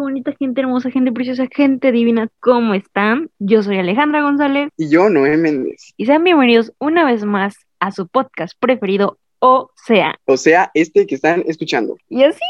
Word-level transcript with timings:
gente 0.00 0.12
bonita, 0.12 0.32
gente 0.38 0.60
hermosa, 0.62 0.90
gente 0.90 1.12
preciosa, 1.12 1.46
gente 1.54 1.92
divina, 1.92 2.28
¿cómo 2.40 2.72
están? 2.72 3.28
Yo 3.38 3.62
soy 3.62 3.78
Alejandra 3.78 4.22
González. 4.22 4.70
Y 4.78 4.88
yo, 4.88 5.10
Noé 5.10 5.36
Méndez. 5.36 5.92
Y 5.98 6.06
sean 6.06 6.24
bienvenidos 6.24 6.72
una 6.78 7.04
vez 7.04 7.24
más 7.24 7.54
a 7.80 7.90
su 7.90 8.08
podcast 8.08 8.54
preferido, 8.58 9.18
O 9.40 9.70
sea. 9.74 10.18
O 10.24 10.38
sea, 10.38 10.70
este 10.72 11.06
que 11.06 11.14
están 11.14 11.44
escuchando. 11.46 11.98
Y 12.08 12.22
así 12.22 12.40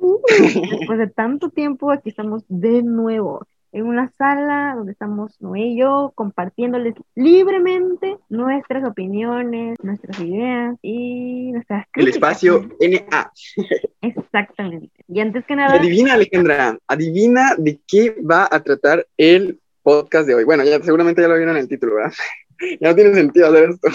es. 0.00 0.70
Después 0.70 0.98
de 0.98 1.06
tanto 1.06 1.48
tiempo, 1.48 1.90
aquí 1.90 2.10
estamos 2.10 2.44
de 2.48 2.82
nuevo 2.82 3.46
en 3.72 3.86
una 3.86 4.10
sala 4.18 4.74
donde 4.76 4.92
estamos 4.92 5.40
Noé 5.40 5.60
y 5.60 5.78
yo 5.78 6.12
compartiéndoles 6.14 6.94
libremente 7.14 8.18
nuestras 8.28 8.84
opiniones, 8.84 9.78
nuestras 9.82 10.20
ideas 10.20 10.76
y 10.82 11.52
nuestras 11.52 11.86
críticas. 11.90 11.96
El 11.96 12.08
espacio 12.08 12.68
NA. 12.80 13.32
Exactamente. 14.02 14.92
Y 15.08 15.20
antes 15.20 15.44
que 15.46 15.56
nada... 15.56 15.74
Adivina, 15.74 16.14
Alejandra, 16.14 16.78
adivina 16.86 17.54
de 17.56 17.80
qué 17.88 18.14
va 18.20 18.46
a 18.50 18.62
tratar 18.62 19.06
el 19.16 19.58
podcast 19.82 20.26
de 20.26 20.34
hoy. 20.34 20.44
Bueno, 20.44 20.64
ya 20.64 20.80
seguramente 20.82 21.22
ya 21.22 21.28
lo 21.28 21.36
vieron 21.36 21.56
en 21.56 21.62
el 21.62 21.68
título, 21.68 21.94
¿verdad? 21.94 22.12
ya 22.80 22.90
no 22.90 22.94
tiene 22.94 23.14
sentido 23.14 23.48
hacer 23.48 23.70
esto. 23.70 23.88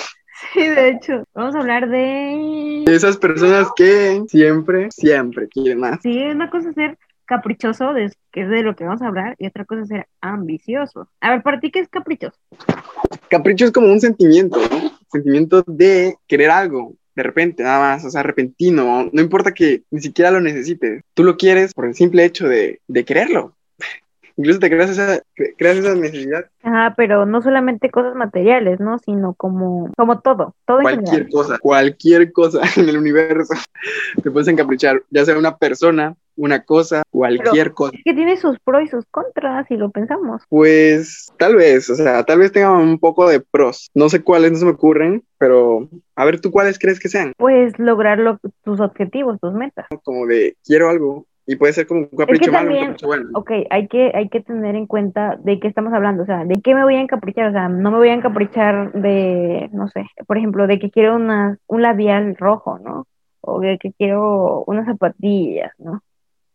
Sí, 0.54 0.68
de 0.68 0.90
hecho, 0.90 1.24
vamos 1.34 1.56
a 1.56 1.60
hablar 1.60 1.90
de... 1.90 2.84
Esas 2.88 3.18
personas 3.18 3.70
que 3.76 4.24
siempre, 4.28 4.90
siempre 4.92 5.48
quieren 5.48 5.80
más. 5.80 6.00
Sí, 6.02 6.24
una 6.26 6.50
cosa 6.50 6.70
es 6.70 6.76
ser 6.76 6.98
caprichoso, 7.28 7.94
que 8.32 8.42
es 8.42 8.50
de 8.50 8.64
lo 8.64 8.76
que 8.76 8.86
vamos 8.86 9.02
a 9.04 9.08
hablar, 9.08 9.36
y 9.38 9.46
otra 9.46 9.66
cosa 9.66 9.82
es 9.84 9.88
ser 9.90 10.08
ambicioso. 10.22 11.08
A 11.22 11.32
ver, 11.32 11.44
¿para 11.44 11.60
ti 11.60 11.70
qué 11.70 11.80
es 11.80 11.90
caprichoso? 11.90 12.38
Capricho 13.30 13.66
es 13.66 13.72
como 13.72 13.92
un 13.92 14.00
sentimiento, 14.00 14.58
¿no? 14.58 14.92
Sentimiento 15.12 15.64
de 15.68 16.16
querer 16.28 16.50
algo, 16.50 16.96
de 17.18 17.24
repente, 17.24 17.64
nada 17.64 17.80
más, 17.80 18.06
o 18.06 18.12
sea, 18.12 18.22
repentino, 18.22 19.10
no 19.12 19.22
importa 19.22 19.52
que 19.52 19.82
ni 19.90 20.02
siquiera 20.02 20.30
lo 20.30 20.40
necesites, 20.40 21.04
tú 21.16 21.24
lo 21.24 21.36
quieres 21.36 21.74
por 21.74 21.86
el 21.86 21.96
simple 21.96 22.24
hecho 22.24 22.48
de, 22.48 22.80
de 22.88 23.06
quererlo. 23.06 23.56
Incluso 24.38 24.60
te 24.60 24.70
creas 24.70 24.92
esa, 24.92 25.20
creas 25.58 25.78
esa 25.78 25.96
necesidad. 25.96 26.46
Ajá, 26.62 26.94
pero 26.96 27.26
no 27.26 27.42
solamente 27.42 27.90
cosas 27.90 28.14
materiales, 28.14 28.80
¿no? 28.80 29.00
Sino 29.00 29.34
como, 29.34 29.92
como 29.98 30.20
todo, 30.20 30.54
todo 30.68 30.82
Cualquier 30.82 31.28
cosa, 31.30 31.58
cualquier 31.58 32.32
cosa 32.32 32.62
en 32.78 32.88
el 32.88 32.98
universo 32.98 33.56
te 34.24 34.30
puedes 34.30 34.48
encaprichar, 34.48 35.02
ya 35.10 35.26
sea 35.26 35.40
una 35.40 35.58
persona, 35.58 36.16
una 36.38 36.64
cosa, 36.64 37.04
cualquier 37.10 37.74
cosa. 37.74 37.98
Es 37.98 38.04
que 38.06 38.14
tiene 38.14 38.38
sus 38.38 38.58
pros 38.60 38.84
y 38.84 38.88
sus 38.88 39.06
contras, 39.08 39.68
si 39.68 39.76
lo 39.76 39.90
pensamos. 39.90 40.44
Pues 40.50 41.32
tal 41.38 41.56
vez, 41.56 41.90
o 41.90 41.96
sea, 41.96 42.24
tal 42.24 42.40
vez 42.40 42.52
tenga 42.52 42.72
un 42.72 43.00
poco 43.00 43.28
de 43.28 43.42
pros. 43.42 43.90
No 43.94 44.08
sé 44.08 44.24
cuáles 44.24 44.52
no 44.52 44.58
se 44.58 44.66
me 44.66 44.72
ocurren, 44.72 45.24
pero 45.38 45.90
a 46.16 46.26
ver, 46.26 46.40
¿tú 46.40 46.52
cuáles 46.52 46.80
crees 46.80 47.00
que 47.00 47.10
sean? 47.10 47.34
Pues 47.38 47.78
lograr 47.78 48.40
tus 48.64 48.80
objetivos, 48.80 49.40
tus 49.42 49.54
metas. 49.54 49.88
Como 50.04 50.26
de 50.26 50.56
quiero 50.64 50.90
algo, 50.90 51.26
y 51.50 51.56
puede 51.56 51.74
ser 51.74 51.88
como 51.88 52.02
un 52.02 52.18
capricho 52.18 52.52
malo, 52.52 52.72
un 52.72 52.78
capricho 52.78 53.08
bueno. 53.08 53.30
Ok, 53.34 53.52
hay 53.70 53.88
que, 53.88 54.12
hay 54.14 54.28
que 54.28 54.42
tener 54.42 54.76
en 54.76 54.86
cuenta 54.86 55.38
de 55.42 55.60
qué 55.62 55.70
estamos 55.70 55.94
hablando, 55.94 56.24
o 56.24 56.26
sea, 56.26 56.44
de 56.44 56.62
qué 56.62 56.76
me 56.76 56.84
voy 56.84 56.96
a 56.96 57.02
encaprichar, 57.02 57.48
o 57.48 57.52
sea, 57.54 57.70
no 57.70 57.90
me 57.90 57.98
voy 57.98 58.10
a 58.10 58.14
encaprichar 58.14 58.92
de, 58.92 59.70
no 59.72 59.88
sé, 59.88 60.06
por 60.28 60.38
ejemplo, 60.38 60.68
de 60.68 60.78
que 60.78 60.92
quiero 60.92 61.16
una, 61.16 61.58
un 61.68 61.82
labial 61.82 62.36
rojo, 62.36 62.80
¿no? 62.80 63.08
O 63.40 63.62
de 63.62 63.78
que 63.78 63.94
quiero 63.94 64.66
unas 64.68 64.88
zapatillas, 64.88 65.72
¿no? 65.78 66.02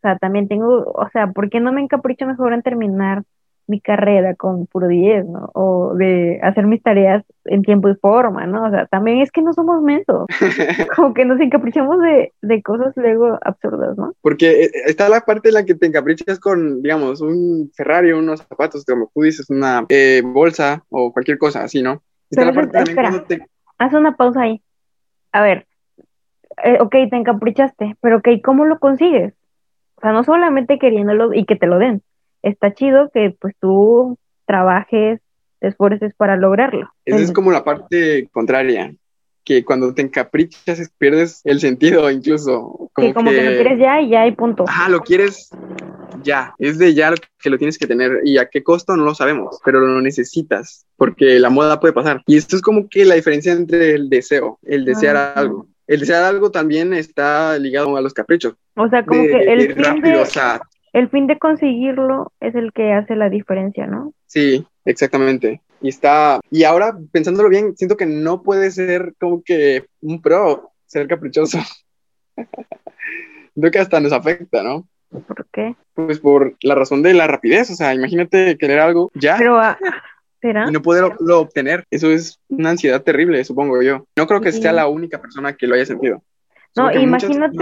O 0.03 0.09
sea, 0.09 0.19
también 0.19 0.49
tengo, 0.49 0.83
o 0.85 1.09
sea, 1.13 1.29
¿por 1.29 1.49
qué 1.49 1.61
no 1.61 1.73
me 1.73 1.81
encapricho 1.81 2.27
mejor 2.27 2.53
en 2.53 2.63
terminar 2.63 3.23
mi 3.69 3.81
carrera 3.81 4.35
con 4.35 4.67
puro 4.67 4.89
10, 4.89 5.27
¿no? 5.27 5.51
O 5.55 5.95
de 5.95 6.41
hacer 6.43 6.67
mis 6.67 6.83
tareas 6.83 7.25
en 7.45 7.63
tiempo 7.63 7.89
y 7.89 7.95
forma, 7.95 8.47
¿no? 8.47 8.65
O 8.67 8.71
sea, 8.71 8.87
también 8.87 9.21
es 9.21 9.31
que 9.31 9.43
no 9.43 9.53
somos 9.53 9.81
mensos. 9.81 10.27
Como 10.97 11.15
que 11.15 11.25
nos 11.25 11.41
encaprichamos 11.41 12.01
de, 12.01 12.33
de 12.43 12.63
cosas 12.63 12.93
luego 12.97 13.39
absurdas, 13.43 13.97
¿no? 13.97 14.13
Porque 14.21 14.65
eh, 14.65 14.71
está 14.87 15.09
la 15.09 15.21
parte 15.21 15.51
en 15.51 15.55
la 15.55 15.65
que 15.65 15.77
te 15.77 15.87
encaprichas 15.87 16.41
con, 16.41 16.83
digamos, 16.83 17.21
un 17.21 17.71
Ferrari, 17.77 18.11
unos 18.11 18.41
zapatos, 18.41 18.85
como 18.85 19.09
tú 19.15 19.23
dices, 19.23 19.49
una 19.51 19.87
eh, 19.89 20.23
bolsa 20.25 20.83
o 20.89 21.13
cualquier 21.13 21.39
cosa 21.39 21.63
así, 21.63 21.81
¿no? 21.81 22.03
Está 22.29 22.45
la 22.45 22.53
parte 22.53 22.79
espera, 22.83 23.25
haz 23.79 23.95
una 23.95 24.17
pausa 24.17 24.43
ahí. 24.43 24.61
A 25.31 25.43
ver, 25.43 25.67
eh, 26.65 26.79
ok, 26.81 26.91
te 26.91 27.17
encaprichaste, 27.17 27.97
pero 28.01 28.19
ok, 28.19 28.29
¿cómo 28.43 28.65
lo 28.65 28.79
consigues? 28.79 29.35
O 30.03 30.05
sea, 30.05 30.13
no 30.13 30.25
solamente 30.25 30.81
queriéndolo 30.81 31.33
y 31.33 31.45
que 31.45 31.55
te 31.55 31.69
lo 31.69 31.79
den. 31.79 32.03
Está 32.43 32.75
chido 32.75 33.09
que 33.15 33.37
pues 33.41 33.55
tú 33.61 34.19
trabajes, 34.47 35.21
te 35.61 35.69
esfuerces 35.69 36.13
para 36.17 36.37
lograrlo. 36.37 36.91
Esa 37.05 37.21
es 37.21 37.31
como 37.31 37.53
la 37.53 37.63
parte 37.63 38.29
contraria, 38.33 38.93
que 39.45 39.65
cuando 39.65 39.95
te 39.95 40.03
encaprichas 40.03 40.91
pierdes 40.99 41.41
el 41.45 41.61
sentido 41.61 42.11
incluso. 42.11 42.91
Como 42.93 43.09
que 43.09 43.15
como 43.15 43.31
que, 43.31 43.45
lo 43.45 43.53
quieres 43.53 43.79
ya 43.79 44.01
y 44.01 44.11
ya 44.11 44.23
hay 44.23 44.33
punto. 44.33 44.65
Ah, 44.67 44.89
lo 44.89 45.03
quieres 45.03 45.51
ya, 46.25 46.53
es 46.59 46.79
de 46.79 46.95
ya 46.95 47.15
que 47.41 47.51
lo 47.51 47.59
tienes 47.59 47.79
que 47.79 47.87
tener 47.87 48.23
y 48.25 48.39
a 48.39 48.49
qué 48.49 48.65
costo 48.65 48.97
no 48.97 49.05
lo 49.05 49.15
sabemos, 49.15 49.61
pero 49.65 49.79
lo 49.79 50.01
necesitas 50.01 50.85
porque 50.97 51.39
la 51.39 51.49
moda 51.49 51.79
puede 51.79 51.95
pasar. 51.95 52.23
Y 52.27 52.37
esto 52.37 52.57
es 52.57 52.63
como 52.63 52.89
que 52.89 53.05
la 53.05 53.15
diferencia 53.15 53.53
entre 53.53 53.95
el 53.95 54.09
deseo, 54.09 54.59
el 54.63 54.85
desear 54.85 55.17
algo 55.37 55.69
el 55.87 56.01
desear 56.01 56.25
algo 56.25 56.51
también 56.51 56.93
está 56.93 57.59
ligado 57.59 57.97
a 57.97 58.01
los 58.01 58.15
caprichos. 58.15 58.55
O 58.77 58.89
sea, 58.89 59.05
como 59.05 59.23
que 59.23 59.53
el 59.53 59.75
fin, 59.75 60.03
de, 60.03 60.61
el 60.93 61.09
fin 61.11 61.27
de 61.27 61.39
conseguirlo 61.39 62.33
es 62.41 62.55
el 62.55 62.73
que 62.73 62.93
hace 62.93 63.17
la 63.17 63.29
diferencia, 63.29 63.87
¿no? 63.87 64.13
Sí, 64.27 64.67
exactamente. 64.85 65.61
Y 65.81 65.89
está, 65.89 66.41
y 66.51 66.65
ahora 66.65 66.97
pensándolo 67.11 67.49
bien, 67.49 67.77
siento 67.77 67.97
que 67.97 68.07
no 68.07 68.43
puede 68.43 68.71
ser 68.71 69.15
como 69.19 69.43
que 69.43 69.87
un 70.01 70.23
pro 70.23 70.71
ser 70.87 71.09
caprichoso. 71.09 71.59
Creo 73.55 73.71
que 73.71 73.79
hasta 73.79 74.01
nos 74.01 74.13
afecta, 74.13 74.63
¿no? 74.63 74.89
¿Por 75.27 75.47
qué? 75.53 75.75
Pues 75.95 76.21
por 76.21 76.57
la 76.63 76.75
razón 76.75 77.03
de 77.03 77.13
la 77.13 77.27
rapidez, 77.27 77.71
o 77.71 77.75
sea, 77.75 77.93
imagínate 77.93 78.57
querer 78.57 78.81
algo 78.81 79.11
ya. 79.15 79.37
Pero, 79.37 79.61
ah, 80.43 80.67
y 80.69 80.73
no 80.73 80.83
poderlo 80.83 81.41
obtener. 81.41 81.85
Eso 81.91 82.11
es 82.11 82.41
una 82.49 82.71
ansiedad 82.71 83.03
terrible, 83.03 83.45
supongo 83.45 83.83
yo. 83.83 84.07
No 84.17 84.27
creo 84.27 84.41
que 84.41 84.53
sea 84.53 84.73
la 84.73 84.89
única 84.89 85.21
persona 85.21 85.55
que 85.55 85.67
lo 85.67 85.75
haya 85.75 85.87
sentido. 85.87 86.23
No, 86.77 86.93
imagínate. 86.93 87.57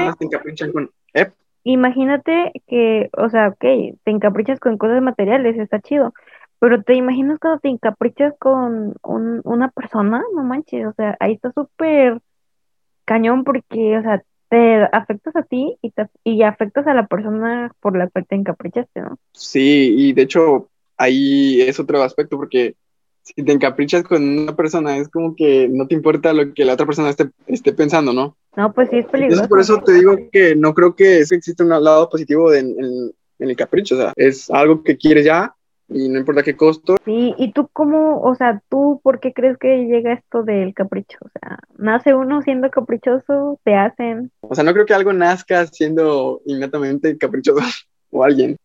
Imagínate 1.62 2.52
que, 2.66 3.10
o 3.16 3.28
sea, 3.28 3.48
ok, 3.48 3.60
te 3.60 4.10
encaprichas 4.10 4.58
con 4.60 4.78
cosas 4.78 5.02
materiales, 5.02 5.58
está 5.58 5.80
chido. 5.80 6.14
Pero 6.58 6.82
te 6.82 6.94
imaginas 6.94 7.38
cuando 7.38 7.60
te 7.60 7.68
encaprichas 7.68 8.34
con 8.38 8.94
una 9.02 9.68
persona, 9.70 10.22
no 10.34 10.42
manches, 10.42 10.86
o 10.86 10.92
sea, 10.92 11.16
ahí 11.20 11.32
está 11.32 11.52
súper 11.52 12.20
cañón 13.04 13.44
porque, 13.44 13.98
o 13.98 14.02
sea, 14.02 14.22
te 14.50 14.82
afectas 14.92 15.36
a 15.36 15.42
ti 15.42 15.78
y, 15.80 15.90
te, 15.90 16.08
y 16.22 16.42
afectas 16.42 16.86
a 16.86 16.94
la 16.94 17.06
persona 17.06 17.72
por 17.80 17.96
la 17.96 18.08
cual 18.08 18.26
te 18.26 18.34
encaprichaste, 18.34 19.00
¿no? 19.00 19.16
Sí, 19.32 19.94
y 19.96 20.12
de 20.12 20.22
hecho, 20.22 20.68
ahí 21.00 21.62
es 21.62 21.80
otro 21.80 22.02
aspecto, 22.02 22.36
porque 22.36 22.76
si 23.22 23.42
te 23.42 23.52
encaprichas 23.52 24.02
con 24.04 24.22
una 24.22 24.54
persona, 24.54 24.96
es 24.98 25.08
como 25.08 25.34
que 25.34 25.68
no 25.68 25.86
te 25.86 25.94
importa 25.94 26.32
lo 26.32 26.52
que 26.52 26.64
la 26.64 26.74
otra 26.74 26.86
persona 26.86 27.10
esté, 27.10 27.30
esté 27.46 27.72
pensando, 27.72 28.12
¿no? 28.12 28.36
No, 28.56 28.72
pues 28.72 28.90
sí 28.90 28.98
es 28.98 29.06
peligroso. 29.06 29.42
Entonces, 29.42 29.48
por 29.48 29.60
eso 29.60 29.82
te 29.84 29.92
digo 29.94 30.16
que 30.30 30.54
no 30.54 30.74
creo 30.74 30.94
que 30.94 31.20
exista 31.20 31.64
un 31.64 31.70
lado 31.70 32.08
positivo 32.08 32.52
en, 32.52 32.74
el 33.38 33.56
capricho, 33.56 33.94
o 33.94 33.98
sea, 33.98 34.12
es 34.16 34.50
algo 34.50 34.82
que 34.82 34.98
quieres 34.98 35.24
ya 35.24 35.54
y 35.88 36.08
no 36.08 36.18
importa 36.18 36.42
qué 36.42 36.54
costo. 36.54 36.96
Sí, 37.04 37.34
y 37.38 37.52
tú 37.52 37.68
cómo, 37.72 38.20
o 38.20 38.34
sea, 38.34 38.62
tú 38.68 39.00
por 39.02 39.18
qué 39.20 39.32
crees 39.32 39.56
que 39.56 39.86
llega 39.86 40.12
esto 40.12 40.42
del 40.42 40.74
capricho? 40.74 41.18
O 41.22 41.28
sea, 41.28 41.58
nace 41.78 42.14
uno 42.14 42.42
siendo 42.42 42.70
caprichoso, 42.70 43.58
te 43.64 43.74
hacen. 43.74 44.30
O 44.40 44.54
sea, 44.54 44.62
no 44.62 44.72
creo 44.74 44.86
que 44.86 44.94
algo 44.94 45.12
nazca 45.12 45.66
siendo 45.66 46.42
innatamente 46.44 47.16
caprichoso 47.16 47.60
o 48.10 48.24
alguien. 48.24 48.56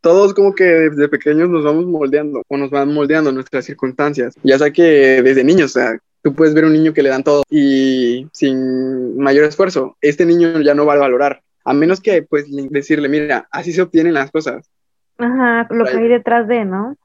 Todos 0.00 0.34
como 0.34 0.54
que 0.54 0.64
desde 0.64 1.08
pequeños 1.08 1.48
nos 1.48 1.64
vamos 1.64 1.86
moldeando 1.86 2.42
o 2.46 2.56
nos 2.56 2.70
van 2.70 2.92
moldeando 2.92 3.32
nuestras 3.32 3.64
circunstancias. 3.64 4.34
Ya 4.42 4.58
sea 4.58 4.70
que 4.72 5.22
desde 5.22 5.44
niños, 5.44 5.76
o 5.76 5.80
sea, 5.80 5.98
tú 6.22 6.34
puedes 6.34 6.54
ver 6.54 6.64
un 6.64 6.72
niño 6.72 6.92
que 6.92 7.02
le 7.02 7.10
dan 7.10 7.24
todo 7.24 7.42
y 7.50 8.28
sin 8.32 9.16
mayor 9.18 9.44
esfuerzo, 9.44 9.96
este 10.00 10.26
niño 10.26 10.60
ya 10.60 10.74
no 10.74 10.86
va 10.86 10.94
a 10.94 10.98
valorar. 10.98 11.42
A 11.64 11.72
menos 11.74 12.00
que 12.00 12.22
pues 12.22 12.46
decirle, 12.70 13.08
mira, 13.08 13.48
así 13.50 13.72
se 13.72 13.82
obtienen 13.82 14.14
las 14.14 14.30
cosas. 14.30 14.70
Ajá, 15.18 15.66
lo 15.70 15.84
que 15.84 15.96
hay 15.96 16.08
detrás 16.08 16.46
de, 16.48 16.64
¿no? 16.64 16.96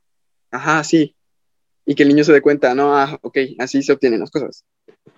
Ajá, 0.51 0.83
sí. 0.83 1.15
Y 1.85 1.95
que 1.95 2.03
el 2.03 2.09
niño 2.09 2.23
se 2.23 2.31
dé 2.31 2.41
cuenta, 2.41 2.73
no, 2.73 2.95
ah, 2.95 3.17
ok, 3.21 3.37
así 3.59 3.81
se 3.83 3.91
obtienen 3.91 4.21
las 4.21 4.31
cosas. 4.31 4.63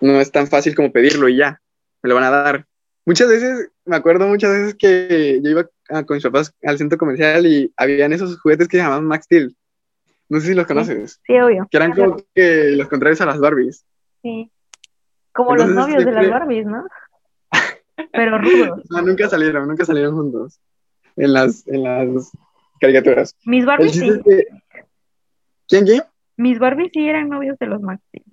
No 0.00 0.20
es 0.20 0.32
tan 0.32 0.48
fácil 0.48 0.74
como 0.74 0.90
pedirlo 0.90 1.28
y 1.28 1.36
ya, 1.36 1.60
me 2.02 2.08
lo 2.08 2.14
van 2.14 2.24
a 2.24 2.30
dar. 2.30 2.66
Muchas 3.04 3.28
veces, 3.28 3.70
me 3.84 3.94
acuerdo 3.94 4.26
muchas 4.26 4.50
veces 4.50 4.74
que 4.74 5.40
yo 5.42 5.50
iba 5.50 5.68
con 5.88 6.16
mis 6.16 6.22
papás 6.22 6.54
al 6.62 6.78
centro 6.78 6.98
comercial 6.98 7.46
y 7.46 7.72
habían 7.76 8.12
esos 8.12 8.38
juguetes 8.40 8.68
que 8.68 8.76
se 8.76 8.82
llamaban 8.82 9.06
Max 9.06 9.24
Steel. 9.24 9.56
No 10.28 10.40
sé 10.40 10.48
si 10.48 10.54
los 10.54 10.66
conoces. 10.66 11.20
Sí, 11.24 11.38
obvio. 11.38 11.68
Que 11.70 11.76
eran 11.76 11.92
como 11.92 12.16
que 12.34 12.70
los 12.76 12.88
contrarios 12.88 13.20
a 13.20 13.26
las 13.26 13.38
Barbies. 13.38 13.84
Sí. 14.22 14.50
Como 15.32 15.54
los 15.54 15.68
novios 15.68 16.04
de 16.04 16.12
las 16.12 16.28
Barbies, 16.28 16.66
¿no? 16.66 16.86
Pero 18.12 18.38
rudos. 18.38 18.82
No, 18.90 19.02
nunca 19.02 19.28
salieron, 19.28 19.68
nunca 19.68 19.84
salieron 19.84 20.14
juntos 20.14 20.58
en 21.16 21.32
las, 21.32 21.66
en 21.68 21.82
las 21.84 22.32
caricaturas. 22.80 23.34
Mis 23.44 23.64
Barbies 23.64 23.92
sí. 23.92 24.10
¿Quién, 25.68 25.84
quién? 25.84 26.02
Mis 26.36 26.58
Barbies 26.58 26.90
sí 26.92 27.08
eran 27.08 27.28
novios 27.28 27.58
de 27.58 27.66
los 27.66 27.80
Max 27.80 28.02
Steel. 28.08 28.24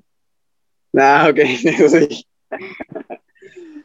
Ah, 0.96 1.28
ok, 1.30 1.38
eso 1.64 1.90
sí. 1.90 2.28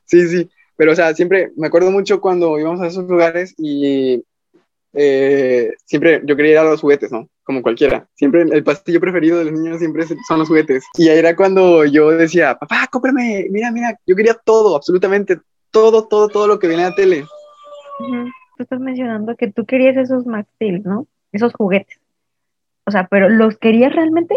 sí, 0.05 0.29
sí. 0.29 0.51
Pero, 0.79 0.93
o 0.93 0.95
sea, 0.95 1.13
siempre 1.13 1.51
me 1.57 1.67
acuerdo 1.67 1.91
mucho 1.91 2.21
cuando 2.21 2.57
íbamos 2.57 2.81
a 2.81 2.87
esos 2.87 3.05
lugares 3.09 3.53
y 3.59 4.25
eh, 4.93 5.73
siempre 5.85 6.23
yo 6.25 6.37
quería 6.37 6.53
ir 6.53 6.59
a 6.59 6.63
los 6.63 6.81
juguetes, 6.81 7.11
¿no? 7.11 7.29
Como 7.43 7.63
cualquiera. 7.63 8.07
Siempre 8.15 8.43
el 8.43 8.63
pastillo 8.63 9.01
preferido 9.01 9.39
de 9.39 9.47
los 9.47 9.55
niños 9.55 9.81
siempre 9.81 10.05
son 10.07 10.39
los 10.39 10.47
juguetes. 10.47 10.85
Y 10.97 11.09
ahí 11.09 11.19
era 11.19 11.35
cuando 11.35 11.85
yo 11.85 12.13
decía, 12.13 12.57
papá, 12.57 12.87
cómprame, 12.93 13.49
mira, 13.51 13.73
mira, 13.73 13.99
yo 14.07 14.15
quería 14.15 14.35
todo, 14.35 14.77
absolutamente 14.77 15.41
todo, 15.73 16.07
todo, 16.07 16.29
todo 16.29 16.47
lo 16.47 16.61
que 16.61 16.69
viene 16.69 16.85
a 16.85 16.91
la 16.91 16.95
tele. 16.95 17.25
Tú 18.57 18.63
estás 18.63 18.79
mencionando 18.79 19.35
que 19.35 19.51
tú 19.51 19.67
querías 19.67 19.97
esos 19.97 20.27
Max 20.27 20.49
Steel, 20.55 20.85
¿no? 20.85 21.09
Esos 21.33 21.53
juguetes. 21.55 21.99
O 22.87 22.93
sea, 22.93 23.09
pero 23.11 23.29
¿los 23.29 23.59
querías 23.59 23.93
realmente? 23.93 24.37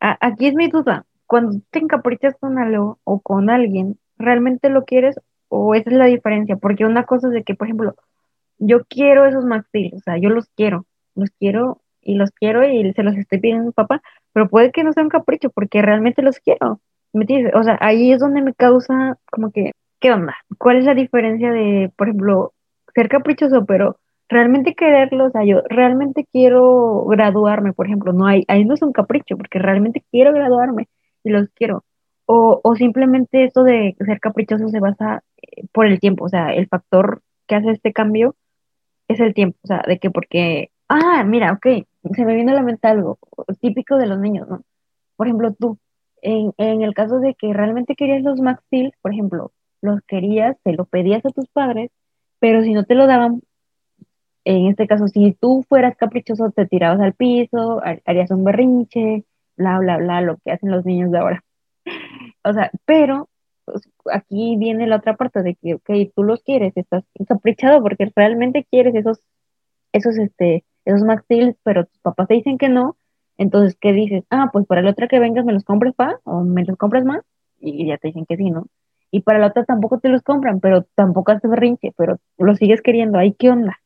aquí 0.00 0.46
es 0.46 0.54
mi 0.54 0.68
duda. 0.68 1.04
Cuando 1.26 1.60
te 1.70 1.80
encaprichas 1.80 2.34
con 2.40 2.58
algo 2.58 2.98
o 3.04 3.20
con 3.20 3.50
alguien, 3.50 3.98
¿realmente 4.16 4.70
lo 4.70 4.84
quieres 4.84 5.20
o 5.54 5.74
esa 5.74 5.90
es 5.90 5.96
la 5.96 6.06
diferencia? 6.06 6.56
Porque 6.56 6.86
una 6.86 7.04
cosa 7.04 7.28
es 7.28 7.34
de 7.34 7.44
que, 7.44 7.54
por 7.54 7.66
ejemplo, 7.66 7.94
yo 8.58 8.84
quiero 8.86 9.26
esos 9.26 9.44
Max 9.44 9.66
Steel, 9.68 9.92
o 9.94 10.00
sea, 10.00 10.16
yo 10.18 10.30
los 10.30 10.48
quiero, 10.56 10.86
los 11.14 11.30
quiero 11.38 11.82
y 12.00 12.14
los 12.14 12.30
quiero 12.30 12.64
y 12.66 12.92
se 12.94 13.02
los 13.02 13.16
estoy 13.16 13.38
pidiendo 13.40 13.70
a 13.70 13.72
papá, 13.72 14.02
pero 14.32 14.48
puede 14.48 14.72
que 14.72 14.82
no 14.82 14.92
sea 14.92 15.02
un 15.02 15.10
capricho 15.10 15.50
porque 15.50 15.82
realmente 15.82 16.22
los 16.22 16.38
quiero. 16.40 16.80
¿Me 17.12 17.22
entiendes? 17.22 17.54
O 17.54 17.62
sea, 17.62 17.76
ahí 17.80 18.12
es 18.12 18.20
donde 18.20 18.40
me 18.42 18.54
causa 18.54 19.18
como 19.30 19.52
que, 19.52 19.72
¿qué 20.00 20.12
onda? 20.12 20.34
¿Cuál 20.58 20.78
es 20.78 20.86
la 20.86 20.94
diferencia 20.94 21.52
de, 21.52 21.92
por 21.96 22.08
ejemplo, 22.08 22.54
ser 22.94 23.08
caprichoso, 23.10 23.66
pero 23.66 23.98
realmente 24.30 24.74
quererlo? 24.74 25.26
O 25.26 25.30
sea, 25.30 25.44
yo 25.44 25.62
realmente 25.68 26.26
quiero 26.32 27.04
graduarme, 27.06 27.74
por 27.74 27.86
ejemplo, 27.86 28.14
no 28.14 28.26
hay, 28.26 28.44
ahí 28.48 28.64
no 28.64 28.74
es 28.74 28.82
un 28.82 28.92
capricho, 28.92 29.36
porque 29.36 29.58
realmente 29.58 30.02
quiero 30.10 30.32
graduarme 30.32 30.88
y 31.24 31.30
los 31.30 31.48
quiero. 31.54 31.84
O, 32.26 32.60
o 32.62 32.74
simplemente 32.76 33.44
esto 33.44 33.64
de 33.64 33.96
ser 33.98 34.20
caprichoso 34.20 34.68
se 34.68 34.80
basa 34.80 35.22
eh, 35.42 35.64
por 35.72 35.86
el 35.86 36.00
tiempo, 36.00 36.24
o 36.24 36.28
sea, 36.28 36.54
el 36.54 36.68
factor 36.68 37.22
que 37.46 37.56
hace 37.56 37.70
este 37.70 37.92
cambio 37.92 38.36
es 39.08 39.20
el 39.20 39.34
tiempo, 39.34 39.58
o 39.62 39.66
sea, 39.66 39.82
de 39.86 39.98
que 39.98 40.10
porque, 40.10 40.70
ah, 40.88 41.24
mira, 41.24 41.52
ok, 41.52 41.86
se 42.14 42.24
me 42.24 42.34
viene 42.34 42.52
a 42.52 42.54
la 42.56 42.62
mente 42.62 42.88
algo 42.88 43.18
típico 43.60 43.96
de 43.96 44.06
los 44.06 44.18
niños, 44.18 44.48
¿no? 44.48 44.62
Por 45.16 45.26
ejemplo, 45.26 45.52
tú, 45.54 45.78
en, 46.22 46.52
en 46.58 46.82
el 46.82 46.94
caso 46.94 47.18
de 47.18 47.34
que 47.34 47.52
realmente 47.52 47.96
querías 47.96 48.22
los 48.22 48.40
Max 48.40 48.62
por 49.02 49.12
ejemplo, 49.12 49.52
los 49.82 50.00
querías, 50.02 50.56
te 50.62 50.72
lo 50.72 50.84
pedías 50.86 51.24
a 51.26 51.30
tus 51.30 51.48
padres, 51.48 51.90
pero 52.38 52.62
si 52.62 52.72
no 52.72 52.84
te 52.84 52.94
lo 52.94 53.06
daban, 53.06 53.42
en 54.44 54.66
este 54.66 54.86
caso, 54.86 55.08
si 55.08 55.32
tú 55.32 55.64
fueras 55.68 55.96
caprichoso, 55.96 56.50
te 56.50 56.66
tirabas 56.66 57.00
al 57.00 57.14
piso, 57.14 57.80
harías 58.04 58.30
un 58.30 58.44
berrinche, 58.44 59.24
bla, 59.56 59.78
bla, 59.78 59.98
bla, 59.98 60.20
lo 60.20 60.38
que 60.38 60.52
hacen 60.52 60.70
los 60.70 60.84
niños 60.84 61.10
de 61.12 61.18
ahora. 61.18 61.44
O 62.44 62.52
sea, 62.52 62.70
pero 62.84 63.28
pues, 63.64 63.88
aquí 64.12 64.56
viene 64.58 64.86
la 64.86 64.96
otra 64.96 65.16
parte 65.16 65.42
de 65.42 65.54
que, 65.56 65.74
ok, 65.74 65.90
tú 66.14 66.22
los 66.24 66.42
quieres, 66.42 66.76
estás 66.76 67.04
caprichado 67.28 67.82
porque 67.82 68.10
realmente 68.14 68.66
quieres 68.70 68.94
esos, 68.94 69.20
esos, 69.92 70.16
este, 70.18 70.64
esos 70.84 71.02
Max 71.02 71.24
pero 71.62 71.86
tus 71.86 71.98
papás 72.00 72.28
te 72.28 72.34
dicen 72.34 72.58
que 72.58 72.68
no, 72.68 72.96
entonces, 73.38 73.76
¿qué 73.80 73.92
dices? 73.92 74.24
Ah, 74.30 74.50
pues 74.52 74.66
para 74.66 74.82
la 74.82 74.90
otra 74.90 75.08
que 75.08 75.18
vengas 75.18 75.44
me 75.44 75.52
los 75.52 75.64
compres, 75.64 75.94
pa, 75.94 76.20
o 76.24 76.42
me 76.42 76.64
los 76.64 76.76
compras 76.76 77.04
más, 77.04 77.22
y 77.60 77.86
ya 77.86 77.98
te 77.98 78.08
dicen 78.08 78.26
que 78.26 78.36
sí, 78.36 78.50
¿no? 78.50 78.66
Y 79.10 79.22
para 79.22 79.38
la 79.38 79.48
otra 79.48 79.64
tampoco 79.64 79.98
te 79.98 80.08
los 80.08 80.22
compran, 80.22 80.60
pero 80.60 80.86
tampoco 80.94 81.32
haces 81.32 81.50
berrinche, 81.50 81.92
pero 81.96 82.18
lo 82.38 82.56
sigues 82.56 82.82
queriendo, 82.82 83.18
ahí 83.18 83.34
qué 83.34 83.50
onda? 83.50 83.80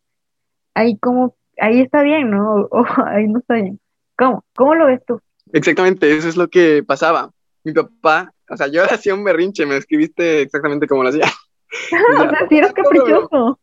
Ahí 0.74 0.98
como, 0.98 1.34
ahí 1.58 1.80
está 1.80 2.02
bien, 2.02 2.30
¿no? 2.30 2.68
O, 2.70 2.84
ahí 3.04 3.26
no 3.28 3.40
está 3.40 3.54
bien. 3.54 3.80
¿Cómo? 4.16 4.44
¿Cómo 4.54 4.74
lo 4.74 4.86
ves 4.86 5.04
tú? 5.06 5.20
Exactamente, 5.52 6.16
eso 6.16 6.28
es 6.28 6.36
lo 6.36 6.48
que 6.48 6.82
pasaba. 6.82 7.30
Mi 7.64 7.72
papá, 7.72 8.32
o 8.48 8.56
sea, 8.56 8.66
yo 8.68 8.84
hacía 8.90 9.14
un 9.14 9.24
berrinche, 9.24 9.66
me 9.66 9.76
escribiste 9.76 10.42
exactamente 10.42 10.86
como 10.86 11.02
lo 11.02 11.10
hacía. 11.10 11.26
o 12.16 12.30
sea, 12.30 12.48
si 12.48 12.58
eres 12.58 12.72
caprichoso. 12.72 13.58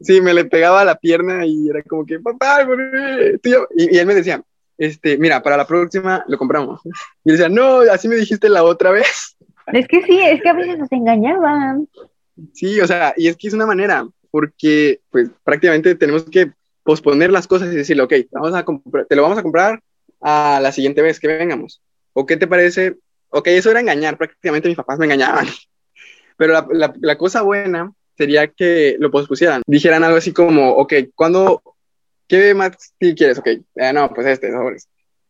Sí, 0.00 0.20
me 0.22 0.32
le 0.32 0.46
pegaba 0.46 0.80
a 0.80 0.84
la 0.84 0.94
pierna 0.94 1.44
y 1.44 1.68
era 1.68 1.82
como 1.82 2.06
que, 2.06 2.18
papá, 2.20 2.66
y, 3.42 3.94
y 3.94 3.98
él 3.98 4.06
me 4.06 4.14
decía, 4.14 4.42
este, 4.80 5.18
mira, 5.18 5.42
para 5.42 5.58
la 5.58 5.66
próxima 5.66 6.24
lo 6.26 6.38
compramos. 6.38 6.80
Y 7.22 7.30
él 7.30 7.36
decía, 7.36 7.50
no, 7.50 7.80
así 7.80 8.08
me 8.08 8.16
dijiste 8.16 8.48
la 8.48 8.64
otra 8.64 8.90
vez. 8.90 9.36
Es 9.72 9.86
que 9.86 10.02
sí, 10.02 10.18
es 10.20 10.42
que 10.42 10.48
a 10.48 10.52
veces 10.52 10.80
nos 10.80 10.90
engañaban. 10.90 11.86
Sí, 12.54 12.80
o 12.80 12.86
sea, 12.88 13.14
y 13.16 13.28
es 13.28 13.36
que 13.36 13.46
es 13.46 13.54
una 13.54 13.66
manera, 13.66 14.04
porque 14.32 15.00
pues 15.10 15.30
prácticamente 15.44 15.94
tenemos 15.94 16.24
que 16.24 16.50
posponer 16.82 17.30
las 17.30 17.46
cosas 17.46 17.72
y 17.72 17.76
decirle, 17.76 18.02
ok, 18.02 18.14
vamos 18.32 18.52
a 18.52 18.64
te 19.08 19.14
lo 19.14 19.22
vamos 19.22 19.38
a 19.38 19.44
comprar 19.44 19.80
a 20.20 20.58
la 20.60 20.72
siguiente 20.72 21.02
vez 21.02 21.20
que 21.20 21.28
vengamos. 21.28 21.80
¿O 22.14 22.26
qué 22.26 22.36
te 22.36 22.48
parece? 22.48 22.96
Ok, 23.30 23.46
eso 23.48 23.70
era 23.70 23.80
engañar, 23.80 24.18
prácticamente 24.18 24.68
mis 24.68 24.76
papás 24.76 24.98
me 24.98 25.06
engañaban. 25.06 25.46
Pero 26.36 26.66
la, 26.72 26.92
la, 27.00 27.18
cosa 27.18 27.42
buena 27.42 27.92
sería 28.16 28.48
que 28.48 28.96
lo 28.98 29.10
pospusieran. 29.10 29.62
Dijeran 29.66 30.04
algo 30.04 30.16
así 30.16 30.32
como, 30.32 30.70
ok, 30.72 30.94
¿cuándo, 31.14 31.62
qué 32.26 32.54
más 32.54 32.94
quieres? 32.98 33.38
Ok, 33.38 33.46
eh, 33.46 33.92
no, 33.92 34.12
pues 34.14 34.26
este, 34.26 34.50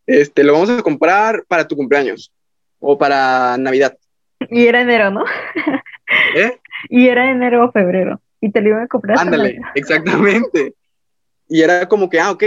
Este, 0.05 0.43
lo 0.43 0.53
vamos 0.53 0.69
a 0.69 0.81
comprar 0.81 1.43
para 1.47 1.67
tu 1.67 1.75
cumpleaños 1.75 2.31
o 2.79 2.97
para 2.97 3.57
Navidad. 3.57 3.97
Y 4.49 4.65
era 4.65 4.81
enero, 4.81 5.11
¿no? 5.11 5.25
¿Eh? 6.35 6.57
Y 6.89 7.07
era 7.07 7.29
enero 7.29 7.65
o 7.65 7.71
febrero. 7.71 8.21
Y 8.39 8.51
te 8.51 8.61
lo 8.61 8.69
iban 8.69 8.83
a 8.83 8.87
comprar. 8.87 9.19
Ándale, 9.19 9.61
exactamente. 9.75 10.73
Y 11.47 11.61
era 11.61 11.87
como 11.87 12.09
que, 12.09 12.19
ah, 12.19 12.31
ok, 12.31 12.43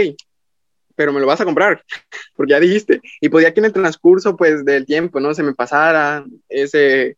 pero 0.95 1.13
me 1.13 1.19
lo 1.19 1.27
vas 1.27 1.41
a 1.41 1.45
comprar, 1.45 1.83
porque 2.35 2.51
ya 2.51 2.59
dijiste. 2.59 3.01
Y 3.21 3.29
podía 3.29 3.53
que 3.53 3.59
en 3.59 3.65
el 3.65 3.73
transcurso, 3.73 4.35
pues, 4.35 4.65
del 4.65 4.85
tiempo, 4.85 5.19
¿no? 5.19 5.33
Se 5.33 5.43
me 5.43 5.53
pasara 5.53 6.25
ese, 6.49 7.17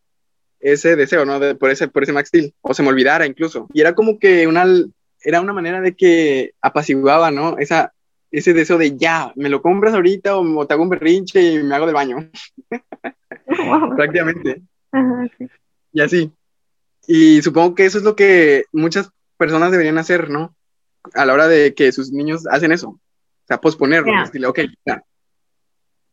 ese 0.60 0.96
deseo, 0.96 1.26
¿no? 1.26 1.40
por, 1.58 1.70
ese, 1.70 1.88
por 1.88 2.04
ese 2.04 2.14
Max 2.14 2.30
Steel, 2.30 2.54
o 2.62 2.74
se 2.74 2.84
me 2.84 2.90
olvidara 2.90 3.26
incluso. 3.26 3.68
Y 3.74 3.82
era 3.82 3.96
como 3.96 4.20
que 4.20 4.48
una, 4.48 4.66
era 5.22 5.42
una 5.42 5.54
manera 5.54 5.82
de 5.82 5.96
que 5.96 6.54
apaciguaba, 6.62 7.32
¿no? 7.32 7.58
Esa, 7.58 7.94
ese 8.32 8.54
deseo 8.54 8.78
de 8.78 8.98
ya, 8.98 9.32
me 9.36 9.50
lo 9.50 9.62
compras 9.62 9.94
ahorita 9.94 10.38
o, 10.38 10.68
te 10.68 10.74
hago 10.74 10.84
un 10.84 10.90
berrinche 10.90 11.42
y 11.42 11.64
me 11.64 11.76
hago 11.76 11.86
del 11.86 11.96
baño. 11.96 12.30
Prácticamente. 13.96 14.62
Y 15.94 16.02
así. 16.02 16.32
Y 17.08 17.42
supongo 17.42 17.76
que 17.76 17.86
eso 17.86 17.98
es 17.98 18.04
lo 18.04 18.16
que 18.16 18.66
muchas 18.74 19.10
personas 19.38 19.72
deberían 19.72 19.98
hacer, 19.98 20.30
¿no? 20.30 20.56
A 21.14 21.26
la 21.26 21.34
hora 21.34 21.48
de 21.48 21.74
que 21.74 21.92
sus 21.92 22.12
niños 22.12 22.46
hacen 22.48 22.72
eso. 22.72 23.00
O 23.48 23.54
sea, 23.54 23.62
posponerlo. 23.62 24.12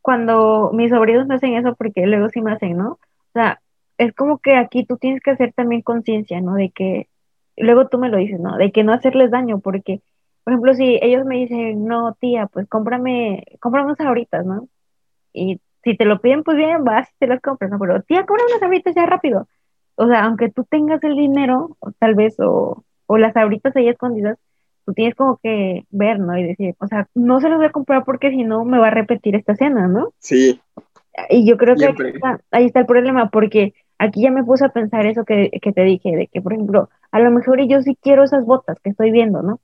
Cuando 0.01 0.71
mis 0.73 0.89
sobrinos 0.89 1.27
me 1.27 1.35
hacen 1.35 1.55
eso, 1.55 1.75
porque 1.75 2.07
luego 2.07 2.29
sí 2.29 2.41
me 2.41 2.53
hacen, 2.53 2.77
¿no? 2.77 2.91
O 2.91 2.99
sea, 3.33 3.59
es 3.97 4.13
como 4.13 4.37
que 4.37 4.55
aquí 4.55 4.85
tú 4.85 4.95
tienes 4.95 5.21
que 5.21 5.31
hacer 5.31 5.51
también 5.51 5.81
conciencia, 5.81 6.39
¿no? 6.39 6.53
De 6.53 6.69
que, 6.69 7.09
luego 7.57 7.89
tú 7.89 7.97
me 7.97 8.07
lo 8.07 8.17
dices, 8.17 8.39
¿no? 8.39 8.55
De 8.55 8.71
que 8.71 8.85
no 8.85 8.93
hacerles 8.93 9.31
daño, 9.31 9.59
porque, 9.59 9.99
por 10.45 10.53
ejemplo, 10.53 10.73
si 10.75 10.97
ellos 11.01 11.25
me 11.25 11.35
dicen, 11.35 11.83
no, 11.85 12.13
tía, 12.13 12.47
pues 12.47 12.69
cómprame, 12.69 13.43
cómprame 13.59 13.87
unas 13.87 13.99
ahorita, 13.99 14.43
¿no? 14.43 14.69
Y 15.33 15.59
si 15.83 15.97
te 15.97 16.05
lo 16.05 16.21
piden, 16.21 16.43
pues 16.43 16.55
bien, 16.55 16.85
vas 16.85 17.09
y 17.09 17.17
te 17.19 17.27
las 17.27 17.41
compras, 17.41 17.69
¿no? 17.69 17.79
Pero 17.79 18.01
tía, 18.03 18.25
cobra 18.25 18.45
unas 18.45 18.61
sabritas 18.61 18.95
ya 18.95 19.05
rápido. 19.05 19.49
O 19.95 20.07
sea, 20.07 20.23
aunque 20.23 20.49
tú 20.49 20.63
tengas 20.63 21.03
el 21.03 21.17
dinero, 21.17 21.75
tal 21.99 22.15
vez, 22.15 22.39
o, 22.39 22.85
o 23.07 23.17
las 23.17 23.33
sabritas 23.33 23.75
ahí 23.75 23.89
escondidas, 23.89 24.37
tú 24.85 24.93
tienes 24.93 25.15
como 25.15 25.37
que 25.41 25.85
ver, 25.89 26.19
¿no? 26.19 26.37
Y 26.37 26.43
decir, 26.43 26.75
o 26.79 26.87
sea, 26.87 27.07
no 27.15 27.39
se 27.41 27.49
los 27.49 27.57
voy 27.57 27.65
a 27.65 27.71
comprar 27.71 28.05
porque 28.05 28.29
si 28.29 28.43
no 28.43 28.63
me 28.65 28.79
va 28.79 28.87
a 28.87 28.91
repetir 28.91 29.35
esta 29.35 29.55
cena, 29.55 29.87
¿no? 29.87 30.13
Sí. 30.19 30.59
Y 31.29 31.47
yo 31.47 31.57
creo 31.57 31.75
que 31.75 31.85
ahí 31.85 31.93
está, 32.13 32.39
ahí 32.51 32.65
está, 32.65 32.79
el 32.81 32.85
problema, 32.85 33.29
porque 33.29 33.73
aquí 33.97 34.21
ya 34.21 34.31
me 34.31 34.43
puse 34.43 34.65
a 34.65 34.69
pensar 34.69 35.05
eso 35.05 35.23
que, 35.23 35.49
que 35.61 35.71
te 35.71 35.83
dije, 35.83 36.15
de 36.15 36.27
que, 36.27 36.41
por 36.41 36.53
ejemplo, 36.53 36.89
a 37.11 37.19
lo 37.19 37.31
mejor 37.31 37.65
yo 37.67 37.81
sí 37.81 37.97
quiero 38.01 38.23
esas 38.23 38.45
botas 38.45 38.77
que 38.83 38.89
estoy 38.89 39.11
viendo, 39.11 39.41
¿no? 39.41 39.59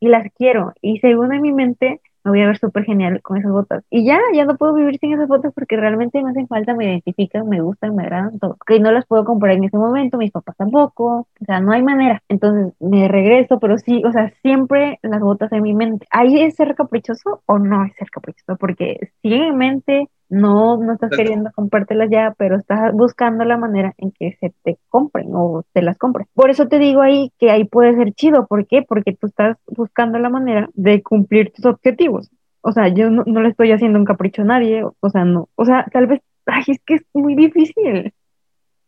Y 0.00 0.08
las 0.08 0.30
quiero. 0.36 0.72
Y 0.82 0.98
según 0.98 1.32
en 1.32 1.42
mi 1.42 1.52
mente, 1.52 2.00
me 2.26 2.32
voy 2.32 2.42
a 2.42 2.46
ver 2.46 2.58
súper 2.58 2.84
genial 2.84 3.22
con 3.22 3.38
esas 3.38 3.52
botas. 3.52 3.84
Y 3.88 4.04
ya, 4.04 4.18
ya 4.34 4.44
no 4.44 4.56
puedo 4.56 4.74
vivir 4.74 4.98
sin 4.98 5.12
esas 5.12 5.28
botas 5.28 5.52
porque 5.54 5.76
realmente 5.76 6.22
me 6.22 6.30
hacen 6.30 6.48
falta, 6.48 6.74
me 6.74 6.86
identifican, 6.86 7.48
me 7.48 7.60
gustan, 7.60 7.94
me 7.94 8.02
agradan, 8.02 8.38
todo. 8.40 8.56
Que 8.66 8.80
no 8.80 8.90
las 8.90 9.06
puedo 9.06 9.24
comprar 9.24 9.54
en 9.54 9.64
ese 9.64 9.78
momento, 9.78 10.18
mis 10.18 10.32
papás 10.32 10.56
tampoco, 10.56 11.28
o 11.40 11.44
sea, 11.46 11.60
no 11.60 11.72
hay 11.72 11.82
manera. 11.82 12.22
Entonces 12.28 12.74
me 12.80 13.06
regreso, 13.08 13.60
pero 13.60 13.78
sí, 13.78 14.02
o 14.04 14.12
sea, 14.12 14.32
siempre 14.42 14.98
las 15.02 15.20
botas 15.20 15.52
en 15.52 15.62
mi 15.62 15.74
mente. 15.74 16.06
¿Ahí 16.10 16.42
es 16.42 16.56
ser 16.56 16.74
caprichoso 16.74 17.42
o 17.46 17.58
no 17.58 17.84
es 17.84 17.94
ser 17.94 18.10
caprichoso? 18.10 18.56
Porque 18.56 19.10
si 19.22 19.32
en 19.34 19.56
mente 19.56 20.08
no, 20.28 20.76
no 20.78 20.94
estás 20.94 21.10
queriendo 21.10 21.50
comprártelas 21.54 22.08
ya, 22.10 22.34
pero 22.36 22.56
estás 22.56 22.92
buscando 22.92 23.44
la 23.44 23.56
manera 23.56 23.94
en 23.98 24.10
que 24.10 24.36
se 24.40 24.52
te 24.64 24.78
compren 24.88 25.28
o 25.32 25.64
te 25.72 25.82
las 25.82 25.96
compren. 25.98 26.26
Por 26.34 26.50
eso 26.50 26.66
te 26.66 26.78
digo 26.78 27.00
ahí 27.00 27.32
que 27.38 27.50
ahí 27.50 27.64
puede 27.64 27.94
ser 27.94 28.12
chido. 28.12 28.46
¿Por 28.46 28.66
qué? 28.66 28.82
Porque 28.82 29.14
tú 29.14 29.28
estás 29.28 29.56
buscando 29.66 30.18
la 30.18 30.28
manera 30.28 30.68
de 30.74 31.02
cumplir 31.02 31.52
tus 31.52 31.66
objetivos. 31.66 32.30
O 32.60 32.72
sea, 32.72 32.88
yo 32.88 33.10
no, 33.10 33.40
le 33.40 33.48
estoy 33.48 33.70
haciendo 33.70 33.98
un 33.98 34.04
capricho 34.04 34.42
a 34.42 34.46
nadie, 34.46 34.82
o, 34.82 35.10
sea, 35.10 35.24
no. 35.24 35.48
O 35.54 35.64
sea, 35.64 35.86
tal 35.92 36.08
vez, 36.08 36.20
ay, 36.46 36.64
es 36.66 36.80
que 36.84 36.94
es 36.94 37.02
muy 37.14 37.34
difícil. 37.34 38.12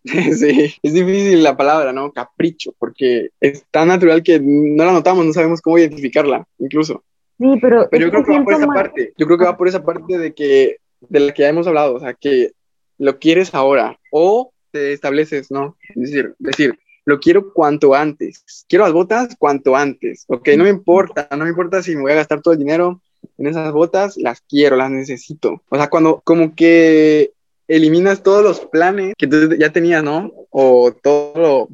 Sí, 0.05 0.75
es 0.83 0.95
difícil 0.95 1.43
la 1.43 1.57
palabra, 1.57 1.93
¿no? 1.93 2.13
Capricho, 2.13 2.73
porque 2.79 3.29
es 3.41 3.67
tan 3.71 3.89
natural 3.89 4.23
que 4.23 4.41
no 4.41 4.85
la 4.85 4.93
notamos, 4.93 5.27
no 5.27 5.33
sabemos 5.35 5.61
cómo 5.61 5.77
identificarla, 5.77 6.47
incluso. 6.59 7.03
Sí, 7.39 7.59
pero... 7.61 7.89
Pero 7.91 8.07
yo 8.07 8.11
creo 8.11 8.25
que 8.25 8.39
va 8.39 8.45
por 8.45 8.55
esa 8.55 8.67
parte, 8.69 9.13
yo 9.19 9.27
creo 9.27 9.39
que 9.39 9.45
va 9.45 9.57
por 9.57 9.69
esa 9.69 9.85
parte 9.85 10.17
de 10.17 10.33
que 10.33 10.77
de 11.01 11.21
la 11.21 11.33
que 11.33 11.43
ya 11.43 11.49
hemos 11.49 11.67
hablado, 11.67 11.95
o 11.95 12.01
sea, 12.01 12.15
que 12.15 12.53
lo 12.99 13.19
quieres 13.19 13.55
ahora 13.55 13.99
o 14.11 14.53
te 14.71 14.93
estableces, 14.93 15.51
¿no? 15.51 15.77
Es 15.95 16.11
decir, 16.11 16.35
decir, 16.39 16.79
lo 17.05 17.21
quiero 17.21 17.53
cuanto 17.53 17.95
antes. 17.95 18.67
Quiero 18.69 18.85
las 18.85 18.93
botas 18.93 19.37
cuanto 19.39 19.77
antes, 19.77 20.25
ok, 20.29 20.49
no 20.57 20.65
me 20.65 20.71
importa, 20.71 21.29
no 21.33 21.45
me 21.45 21.51
importa 21.51 21.83
si 21.83 21.97
me 21.97 22.03
voy 22.03 22.13
a 22.13 22.17
gastar 22.17 22.43
todo 22.43 22.53
el 22.53 22.61
dinero 22.61 23.01
en 23.39 23.47
esas 23.47 23.73
botas, 23.73 24.17
las 24.17 24.41
quiero, 24.43 24.77
las 24.77 24.91
necesito. 24.91 25.63
O 25.69 25.77
sea, 25.77 25.89
cuando 25.89 26.21
como 26.25 26.55
que 26.55 27.33
eliminas 27.67 28.23
todos 28.23 28.43
los 28.43 28.61
planes 28.61 29.15
que 29.17 29.27
tú 29.27 29.55
ya 29.59 29.73
tenías, 29.73 30.03
¿no? 30.03 30.33
O 30.51 30.93
todo 30.93 31.33
lo 31.35 31.69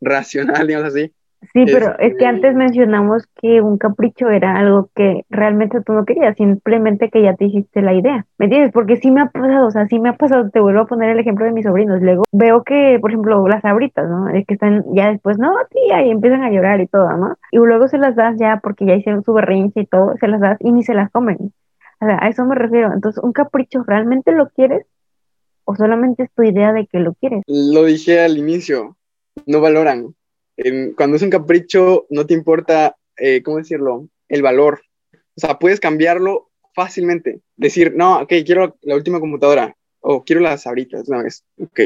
racional, 0.00 0.66
digamos 0.66 0.88
así, 0.88 1.12
Sí, 1.52 1.64
pero 1.66 1.98
es 1.98 2.14
que 2.16 2.26
antes 2.26 2.54
mencionamos 2.54 3.26
que 3.40 3.60
un 3.60 3.78
capricho 3.78 4.28
era 4.30 4.56
algo 4.56 4.90
que 4.94 5.24
realmente 5.30 5.80
tú 5.82 5.92
no 5.92 6.04
querías, 6.04 6.36
simplemente 6.36 7.10
que 7.10 7.22
ya 7.22 7.34
te 7.34 7.46
hiciste 7.46 7.82
la 7.82 7.94
idea. 7.94 8.26
¿Me 8.38 8.46
entiendes? 8.46 8.72
Porque 8.72 8.96
sí 8.96 9.10
me 9.10 9.22
ha 9.22 9.26
pasado, 9.26 9.66
o 9.66 9.70
sea, 9.70 9.86
sí 9.86 9.98
me 9.98 10.08
ha 10.08 10.16
pasado, 10.16 10.50
te 10.50 10.60
vuelvo 10.60 10.80
a 10.80 10.86
poner 10.86 11.10
el 11.10 11.18
ejemplo 11.18 11.44
de 11.44 11.52
mis 11.52 11.64
sobrinos. 11.64 12.00
Luego 12.00 12.24
veo 12.32 12.62
que, 12.62 12.98
por 13.00 13.10
ejemplo, 13.10 13.46
las 13.48 13.64
abritas, 13.64 14.08
¿no? 14.08 14.28
Es 14.28 14.46
que 14.46 14.54
están 14.54 14.84
ya 14.94 15.10
después, 15.10 15.38
no, 15.38 15.52
tía, 15.70 16.04
y 16.04 16.10
empiezan 16.10 16.42
a 16.42 16.50
llorar 16.50 16.80
y 16.80 16.86
todo, 16.86 17.16
¿no? 17.16 17.36
Y 17.50 17.58
luego 17.58 17.88
se 17.88 17.98
las 17.98 18.16
das 18.16 18.36
ya 18.38 18.60
porque 18.62 18.86
ya 18.86 18.94
hicieron 18.94 19.22
su 19.24 19.32
berrinche 19.32 19.80
y 19.80 19.86
todo, 19.86 20.14
se 20.18 20.28
las 20.28 20.40
das 20.40 20.58
y 20.60 20.72
ni 20.72 20.82
se 20.82 20.94
las 20.94 21.10
comen. 21.10 21.52
O 22.00 22.06
sea, 22.06 22.18
a 22.20 22.28
eso 22.28 22.44
me 22.44 22.54
refiero. 22.54 22.92
Entonces, 22.92 23.22
¿un 23.22 23.32
capricho 23.32 23.82
realmente 23.86 24.32
lo 24.32 24.48
quieres? 24.48 24.86
¿O 25.64 25.74
solamente 25.74 26.24
es 26.24 26.32
tu 26.32 26.42
idea 26.42 26.72
de 26.72 26.86
que 26.86 26.98
lo 26.98 27.14
quieres? 27.14 27.42
Lo 27.46 27.84
dije 27.84 28.20
al 28.20 28.36
inicio, 28.36 28.96
no 29.46 29.60
valoran 29.60 30.14
cuando 30.96 31.16
es 31.16 31.22
un 31.22 31.30
capricho, 31.30 32.06
no 32.10 32.26
te 32.26 32.34
importa, 32.34 32.96
eh, 33.16 33.42
¿cómo 33.42 33.58
decirlo? 33.58 34.08
El 34.28 34.42
valor. 34.42 34.82
O 35.12 35.40
sea, 35.40 35.58
puedes 35.58 35.80
cambiarlo 35.80 36.50
fácilmente. 36.74 37.40
Decir, 37.56 37.94
no, 37.94 38.20
ok, 38.20 38.32
quiero 38.44 38.76
la 38.82 38.94
última 38.94 39.20
computadora. 39.20 39.74
O 40.00 40.22
quiero 40.24 40.42
las 40.42 40.66
abritas 40.66 41.08
una 41.08 41.22
vez. 41.22 41.44
Ok. 41.58 41.80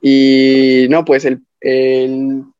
Y 0.00 0.86
no, 0.90 1.04
pues 1.04 1.24
el, 1.24 1.42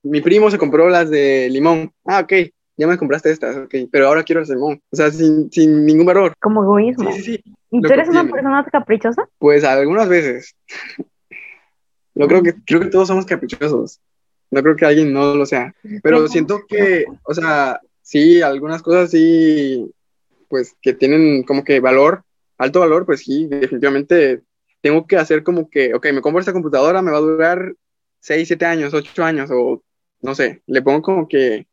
mi 0.03 0.21
primo 0.21 0.51
se 0.51 0.59
compró 0.59 0.89
las 0.89 1.11
de 1.11 1.49
limón. 1.51 1.93
Ah, 2.05 2.21
ok, 2.21 2.33
ya 2.77 2.87
me 2.87 2.97
compraste 2.97 3.31
estas, 3.31 3.57
ok, 3.57 3.75
pero 3.91 4.09
ahora 4.09 4.23
quiero 4.23 4.41
las 4.41 4.49
de 4.49 4.55
limón. 4.55 4.81
O 4.91 4.97
sea, 4.97 5.11
sin, 5.11 5.51
sin 5.51 5.85
ningún 5.85 6.07
valor. 6.07 6.35
Como 6.41 6.63
egoísmo. 6.63 7.13
Sí, 7.13 7.23
sí, 7.23 7.35
sí. 7.35 7.55
¿Y 7.71 7.81
tú 7.81 7.93
eres 7.93 8.09
una 8.09 8.29
persona 8.29 8.65
caprichosa? 8.71 9.29
Pues 9.39 9.65
algunas 9.65 10.09
veces. 10.09 10.55
Yo 12.15 12.29
creo 12.29 12.43
que, 12.43 12.55
creo 12.67 12.81
que 12.81 12.89
todos 12.89 13.09
somos 13.09 13.25
caprichosos. 13.25 14.01
No 14.53 14.63
creo 14.63 14.77
que 14.77 14.85
alguien 14.85 15.15
no 15.15 15.35
lo 15.35 15.47
sea. 15.47 15.75
Pero 16.03 16.29
siento 16.29 16.61
que, 16.69 17.07
o 17.25 17.33
sea, 17.33 17.81
sí, 18.03 18.43
algunas 18.43 18.83
cosas 18.83 19.11
sí, 19.11 19.91
pues 20.49 20.77
que 20.83 20.93
tienen 20.93 21.43
como 21.43 21.65
que 21.65 21.81
valor, 21.81 22.23
alto 22.59 22.81
valor, 22.81 23.07
pues 23.07 23.21
sí, 23.21 23.47
definitivamente 23.47 24.43
tengo 24.83 25.07
que 25.07 25.17
hacer 25.17 25.43
como 25.43 25.71
que, 25.71 25.95
ok, 25.95 26.07
me 26.13 26.21
compro 26.21 26.41
esta 26.41 26.53
computadora, 26.53 27.01
me 27.01 27.11
va 27.11 27.17
a 27.17 27.23
durar 27.23 27.75
6, 28.21 28.47
7 28.47 28.67
años, 28.67 28.93
8 28.93 29.25
años, 29.25 29.51
o 29.51 29.83
no 30.21 30.35
sé, 30.35 30.63
le 30.67 30.83
pongo 30.83 31.01
como 31.01 31.27
que, 31.27 31.67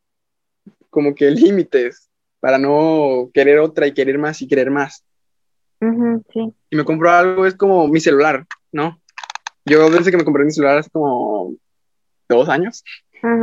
como 0.88 1.14
que 1.14 1.30
límites 1.30 2.08
para 2.40 2.56
no 2.56 3.30
querer 3.34 3.58
otra 3.58 3.86
y 3.86 3.92
querer 3.92 4.16
más 4.16 4.40
y 4.40 4.48
querer 4.48 4.70
más. 4.70 5.04
sí. 5.82 6.54
Si 6.70 6.76
me 6.76 6.84
compro 6.84 7.10
algo 7.10 7.44
es 7.44 7.54
como 7.54 7.86
mi 7.88 8.00
celular, 8.00 8.46
¿no? 8.72 8.98
Yo 9.66 9.90
desde 9.90 10.10
que 10.10 10.16
me 10.16 10.24
compré 10.24 10.46
mi 10.46 10.50
celular 10.50 10.78
hace 10.78 10.88
como 10.88 11.54
dos 12.34 12.48
años. 12.48 12.84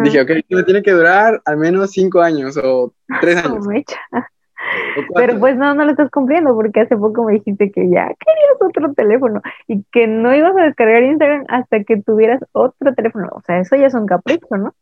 Dije, 0.03 0.21
ok, 0.21 0.31
me 0.49 0.63
tiene 0.63 0.81
que 0.81 0.91
durar 0.91 1.41
al 1.45 1.57
menos 1.57 1.91
cinco 1.91 2.21
años 2.21 2.57
o 2.57 2.93
tres 3.21 3.37
años. 3.37 3.65
Pero 5.15 5.39
pues 5.39 5.55
no, 5.55 5.75
no 5.75 5.85
lo 5.85 5.91
estás 5.91 6.09
cumpliendo 6.09 6.53
porque 6.55 6.81
hace 6.81 6.97
poco 6.97 7.23
me 7.23 7.33
dijiste 7.33 7.71
que 7.71 7.89
ya 7.89 8.07
querías 8.07 8.57
otro 8.59 8.93
teléfono 8.93 9.41
y 9.67 9.83
que 9.91 10.07
no 10.07 10.35
ibas 10.35 10.57
a 10.57 10.63
descargar 10.63 11.03
Instagram 11.03 11.45
hasta 11.47 11.83
que 11.83 12.01
tuvieras 12.01 12.41
otro 12.53 12.93
teléfono. 12.95 13.29
O 13.33 13.41
sea, 13.41 13.59
eso 13.59 13.75
ya 13.75 13.87
es 13.87 13.93
un 13.93 14.07
capricho, 14.07 14.57
¿no? 14.57 14.73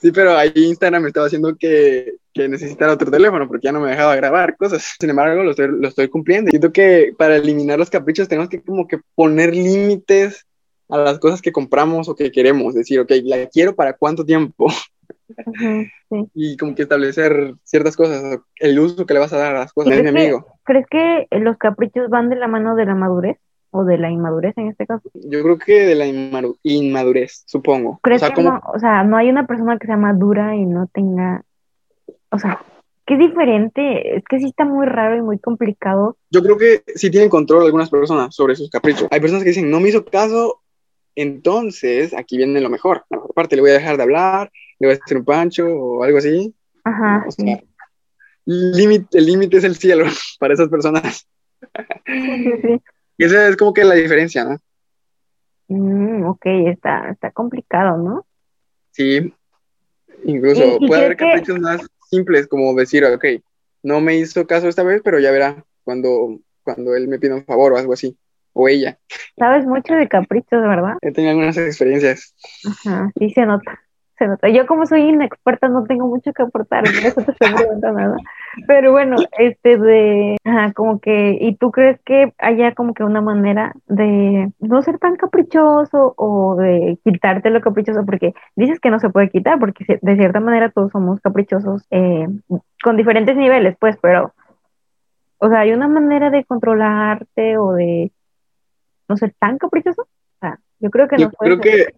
Sí, 0.00 0.12
pero 0.12 0.36
ahí 0.36 0.52
Instagram 0.54 1.02
me 1.02 1.08
estaba 1.08 1.26
haciendo 1.26 1.56
que, 1.56 2.16
que 2.32 2.48
necesitara 2.48 2.92
otro 2.92 3.10
teléfono 3.10 3.48
porque 3.48 3.66
ya 3.66 3.72
no 3.72 3.80
me 3.80 3.90
dejaba 3.90 4.14
grabar 4.14 4.56
cosas. 4.56 4.96
Sin 4.98 5.10
embargo, 5.10 5.42
lo 5.42 5.50
estoy, 5.50 5.68
lo 5.68 5.88
estoy 5.88 6.08
cumpliendo. 6.08 6.50
Siento 6.50 6.72
que 6.72 7.14
para 7.16 7.36
eliminar 7.36 7.78
los 7.78 7.90
caprichos 7.90 8.28
tenemos 8.28 8.48
que 8.48 8.62
como 8.62 8.86
que 8.86 9.00
poner 9.14 9.54
límites 9.54 10.45
a 10.88 10.98
las 10.98 11.18
cosas 11.18 11.42
que 11.42 11.52
compramos 11.52 12.08
o 12.08 12.14
que 12.14 12.30
queremos, 12.30 12.74
decir, 12.74 13.00
ok, 13.00 13.10
la 13.24 13.46
quiero 13.46 13.74
para 13.74 13.94
cuánto 13.94 14.24
tiempo. 14.24 14.66
Y 16.34 16.56
como 16.56 16.74
que 16.74 16.82
establecer 16.82 17.54
ciertas 17.64 17.96
cosas, 17.96 18.38
el 18.56 18.78
uso 18.78 19.06
que 19.06 19.14
le 19.14 19.20
vas 19.20 19.32
a 19.32 19.38
dar 19.38 19.56
a 19.56 19.60
las 19.60 19.72
cosas. 19.72 19.94
Es 19.94 20.02
mi 20.02 20.08
amigo. 20.08 20.46
¿Crees 20.64 20.86
que 20.88 21.26
los 21.32 21.56
caprichos 21.58 22.08
van 22.08 22.28
de 22.30 22.36
la 22.36 22.46
mano 22.46 22.76
de 22.76 22.86
la 22.86 22.94
madurez? 22.94 23.38
¿O 23.72 23.84
de 23.84 23.98
la 23.98 24.08
inmadurez 24.08 24.56
en 24.56 24.68
este 24.68 24.86
caso? 24.86 25.10
Yo 25.14 25.42
creo 25.42 25.58
que 25.58 25.84
de 25.84 25.94
la 25.96 26.06
inmadurez, 26.62 27.42
supongo. 27.46 27.98
¿Crees 28.02 28.22
o 28.22 28.26
sea, 28.26 28.34
que 28.34 28.42
no, 28.42 28.60
o 28.72 28.78
sea, 28.78 29.02
no 29.02 29.16
hay 29.16 29.28
una 29.28 29.46
persona 29.46 29.76
que 29.78 29.86
sea 29.86 29.96
madura 29.96 30.54
y 30.54 30.64
no 30.64 30.86
tenga, 30.86 31.42
o 32.30 32.38
sea, 32.38 32.64
qué 33.04 33.18
diferente, 33.18 34.16
es 34.16 34.24
que 34.24 34.38
sí 34.38 34.46
está 34.46 34.64
muy 34.64 34.86
raro 34.86 35.16
y 35.16 35.22
muy 35.22 35.38
complicado. 35.38 36.16
Yo 36.30 36.42
creo 36.42 36.56
que 36.56 36.84
sí 36.94 37.10
tienen 37.10 37.28
control 37.28 37.64
algunas 37.64 37.90
personas 37.90 38.34
sobre 38.34 38.54
sus 38.54 38.70
caprichos. 38.70 39.08
Hay 39.10 39.20
personas 39.20 39.42
que 39.42 39.50
dicen, 39.50 39.70
no 39.70 39.80
me 39.80 39.90
hizo 39.90 40.04
caso 40.04 40.62
entonces, 41.16 42.12
aquí 42.14 42.36
viene 42.36 42.60
lo 42.60 42.68
mejor. 42.68 43.04
La 43.08 43.16
mejor 43.16 43.34
parte, 43.34 43.56
le 43.56 43.62
voy 43.62 43.70
a 43.70 43.74
dejar 43.74 43.96
de 43.96 44.02
hablar, 44.02 44.52
le 44.78 44.86
voy 44.86 44.96
a 44.96 45.00
hacer 45.02 45.16
un 45.16 45.24
pancho 45.24 45.66
o 45.66 46.04
algo 46.04 46.18
así. 46.18 46.54
Ajá. 46.84 47.26
el 48.46 49.26
límite 49.26 49.56
es 49.56 49.64
el 49.64 49.76
cielo 49.76 50.04
para 50.38 50.54
esas 50.54 50.68
personas. 50.68 51.26
Sí, 52.04 52.52
sí. 52.62 52.82
Y 53.18 53.24
esa 53.24 53.48
es 53.48 53.56
como 53.56 53.72
que 53.72 53.82
la 53.82 53.94
diferencia, 53.94 54.44
¿no? 54.44 54.58
Mm, 55.68 56.26
ok, 56.26 56.46
está, 56.66 57.10
está 57.10 57.30
complicado, 57.30 57.96
¿no? 57.96 58.26
Sí. 58.90 59.34
Incluso 60.24 60.78
puede 60.86 61.04
haber 61.06 61.16
caprichos 61.16 61.58
más 61.58 61.80
simples, 62.10 62.46
como 62.46 62.74
decir, 62.74 63.04
ok, 63.04 63.24
no 63.82 64.00
me 64.00 64.16
hizo 64.16 64.46
caso 64.46 64.68
esta 64.68 64.82
vez, 64.82 65.00
pero 65.02 65.18
ya 65.18 65.30
verá 65.30 65.64
cuando, 65.82 66.40
cuando 66.62 66.94
él 66.94 67.08
me 67.08 67.18
pida 67.18 67.34
un 67.34 67.44
favor 67.44 67.72
o 67.72 67.78
algo 67.78 67.94
así 67.94 68.16
o 68.56 68.68
ella. 68.68 68.98
Sabes 69.38 69.66
mucho 69.66 69.94
de 69.94 70.08
caprichos, 70.08 70.62
¿verdad? 70.62 70.96
He 71.02 71.12
tenido 71.12 71.32
algunas 71.32 71.58
experiencias. 71.58 72.34
Ajá, 72.66 73.10
sí 73.18 73.28
se 73.30 73.44
nota, 73.44 73.80
se 74.18 74.26
nota. 74.26 74.48
Yo 74.48 74.66
como 74.66 74.86
soy 74.86 75.02
inexperta 75.02 75.68
no 75.68 75.84
tengo 75.84 76.06
mucho 76.06 76.32
que 76.32 76.42
aportar, 76.42 76.84
por 76.84 76.92
eso 76.94 77.20
te 77.20 77.32
estoy 77.32 77.52
preguntando 77.54 78.00
nada. 78.00 78.16
Pero 78.66 78.92
bueno, 78.92 79.16
este 79.38 79.76
de, 79.76 80.36
ajá, 80.42 80.72
como 80.72 81.00
que, 81.00 81.36
¿y 81.38 81.56
tú 81.56 81.70
crees 81.70 82.00
que 82.00 82.32
haya 82.38 82.74
como 82.74 82.94
que 82.94 83.04
una 83.04 83.20
manera 83.20 83.74
de 83.88 84.50
no 84.58 84.80
ser 84.80 84.98
tan 84.98 85.16
caprichoso 85.16 86.14
o 86.16 86.56
de 86.56 86.98
quitarte 87.04 87.50
lo 87.50 87.60
caprichoso? 87.60 88.06
Porque 88.06 88.32
dices 88.54 88.80
que 88.80 88.88
no 88.88 88.98
se 89.00 89.10
puede 89.10 89.28
quitar, 89.28 89.58
porque 89.58 89.98
de 90.00 90.16
cierta 90.16 90.40
manera 90.40 90.70
todos 90.70 90.92
somos 90.92 91.20
caprichosos 91.20 91.86
eh, 91.90 92.26
con 92.82 92.96
diferentes 92.96 93.36
niveles, 93.36 93.76
pues, 93.78 93.98
pero, 94.00 94.32
o 95.36 95.50
sea, 95.50 95.60
¿hay 95.60 95.72
una 95.72 95.88
manera 95.88 96.30
de 96.30 96.44
controlarte 96.44 97.58
o 97.58 97.74
de 97.74 98.12
no 99.08 99.16
ser 99.16 99.34
tan 99.38 99.58
caprichoso? 99.58 100.02
O 100.02 100.38
sea, 100.40 100.60
yo 100.80 100.90
creo 100.90 101.08
que 101.08 101.16
no 101.18 101.30
creo 101.30 101.60
que 101.60 101.94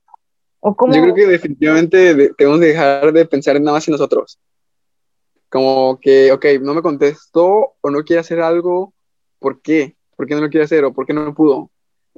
¿O 0.61 0.75
Yo 0.93 1.03
creo 1.03 1.15
que 1.15 1.27
definitivamente 1.27 2.15
debemos 2.15 2.61
dejar 2.61 3.13
de 3.13 3.27
pensar 3.27 3.61
nada 3.61 3.77
más 3.77 3.87
en 3.87 3.93
nosotros. 3.93 4.41
Como 5.49 5.99
que, 6.01 6.33
ok, 6.33 6.45
no 6.61 6.75
me 6.75 6.83
contestó 6.83 7.77
o 7.81 7.91
no 7.91 8.03
quiere 8.03 8.21
hacer 8.21 8.41
algo, 8.41 8.93
¿por 9.39 9.63
qué? 9.63 9.97
¿Por 10.17 10.27
qué 10.27 10.35
no 10.35 10.41
lo 10.41 10.51
quiere 10.51 10.65
hacer 10.65 10.85
o 10.85 10.93
por 10.93 11.07
qué 11.07 11.15
no 11.15 11.33
pudo? 11.33 11.71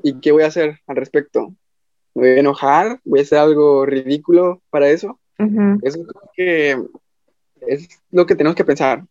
¿Y 0.03 0.21
qué 0.21 0.33
voy 0.33 0.43
a 0.43 0.47
hacer 0.47 0.81
al 0.87 0.97
respecto? 0.97 1.55
¿Me 2.15 2.23
voy 2.23 2.31
a 2.31 2.41
enojar? 2.41 3.01
¿Voy 3.05 3.21
a 3.21 3.23
hacer 3.23 3.39
algo 3.39 3.85
ridículo 3.85 4.63
para 4.71 4.89
eso? 4.89 5.21
Eso 5.83 6.05
creo 6.07 6.31
que 6.35 6.83
es 7.67 7.89
lo 8.11 8.27
que 8.27 8.35
tenemos 8.35 8.57
que 8.57 8.65
pensar. 8.65 9.05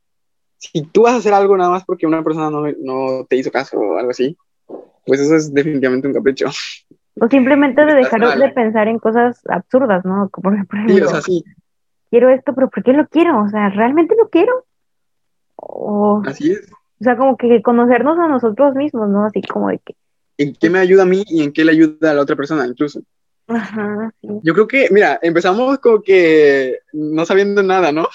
Si 0.57 0.81
tú 0.81 1.03
vas 1.03 1.13
a 1.13 1.17
hacer 1.17 1.33
algo 1.33 1.55
nada 1.55 1.69
más 1.69 1.86
porque 1.86 2.07
una 2.07 2.24
persona 2.24 2.50
no, 2.50 2.63
no 2.79 3.25
te 3.25 3.36
hizo 3.36 3.51
caso 3.51 3.79
o 3.79 3.98
algo 3.98 4.12
así, 4.12 4.36
pues 5.06 5.20
eso 5.20 5.36
es 5.36 5.53
definitivamente 5.53 6.08
un 6.08 6.13
capricho. 6.13 6.50
O 7.20 7.27
simplemente 7.27 7.84
de 7.86 7.96
dejar 7.96 8.38
de 8.38 8.50
pensar 8.50 8.88
en 8.88 9.00
cosas 9.00 9.41
absurdas, 9.48 10.06
¿no? 10.06 10.29
Como 10.29 10.44
por 10.44 10.53
ejemplo, 10.53 10.96
sí, 10.96 11.01
o 11.01 11.10
sea, 11.10 11.22
sí. 11.22 11.44
quiero 12.10 12.29
esto, 12.29 12.53
pero 12.53 12.70
¿por 12.70 12.84
qué 12.84 12.94
lo 12.94 13.08
quiero? 13.08 13.44
O 13.44 13.50
sea, 13.50 13.70
¿realmente 13.70 14.15
lo 14.18 14.29
quiero? 14.29 14.65
O, 15.56 16.22
Así 16.25 16.51
es. 16.51 16.70
O 16.72 17.03
sea, 17.03 17.18
como 17.18 17.38
que 17.38 17.62
conocernos 17.62 18.18
a 18.20 18.27
nosotros 18.27 18.75
mismos, 18.75 19.10
¿no? 19.10 19.25
Así 19.25 19.41
como 19.41 19.70
de 19.70 19.79
que... 19.79 19.96
¿En 20.38 20.53
qué 20.53 20.70
me 20.70 20.79
ayuda 20.79 21.03
a 21.03 21.06
mí 21.06 21.24
y 21.27 21.44
en 21.44 21.51
qué 21.51 21.65
le 21.65 21.72
ayuda 21.72 22.12
a 22.12 22.13
la 22.13 22.22
otra 22.22 22.36
persona, 22.36 22.65
incluso? 22.65 23.01
Ajá, 23.48 24.13
sí. 24.22 24.27
Yo 24.44 24.53
creo 24.53 24.68
que, 24.68 24.88
mira, 24.91 25.20
empezamos 25.22 25.79
como 25.79 26.01
que 26.01 26.79
no 26.94 27.25
sabiendo 27.25 27.63
nada, 27.63 27.91
¿no? 27.91 28.08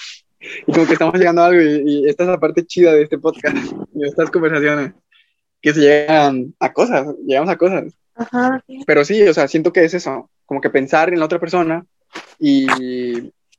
Y 0.65 0.71
como 0.71 0.85
que 0.87 0.93
estamos 0.93 1.15
llegando 1.15 1.41
a 1.41 1.47
algo 1.47 1.61
y, 1.61 1.81
y 1.85 2.09
esta 2.09 2.23
es 2.23 2.29
la 2.29 2.39
parte 2.39 2.65
chida 2.65 2.93
de 2.93 3.03
este 3.03 3.17
podcast 3.17 3.55
y 3.95 4.05
estas 4.05 4.29
conversaciones 4.31 4.93
que 5.65 5.73
se 5.73 5.81
llegan 5.81 6.53
a 6.59 6.71
cosas, 6.73 7.07
llegamos 7.25 7.49
a 7.49 7.57
cosas. 7.57 7.85
Ajá, 8.13 8.63
Pero 8.85 9.03
sí, 9.03 9.23
o 9.23 9.33
sea, 9.33 9.47
siento 9.47 9.73
que 9.73 9.83
es 9.83 9.95
eso, 9.95 10.29
como 10.45 10.61
que 10.61 10.69
pensar 10.69 11.09
en 11.09 11.17
la 11.17 11.25
otra 11.25 11.39
persona 11.39 11.83
y 12.39 12.67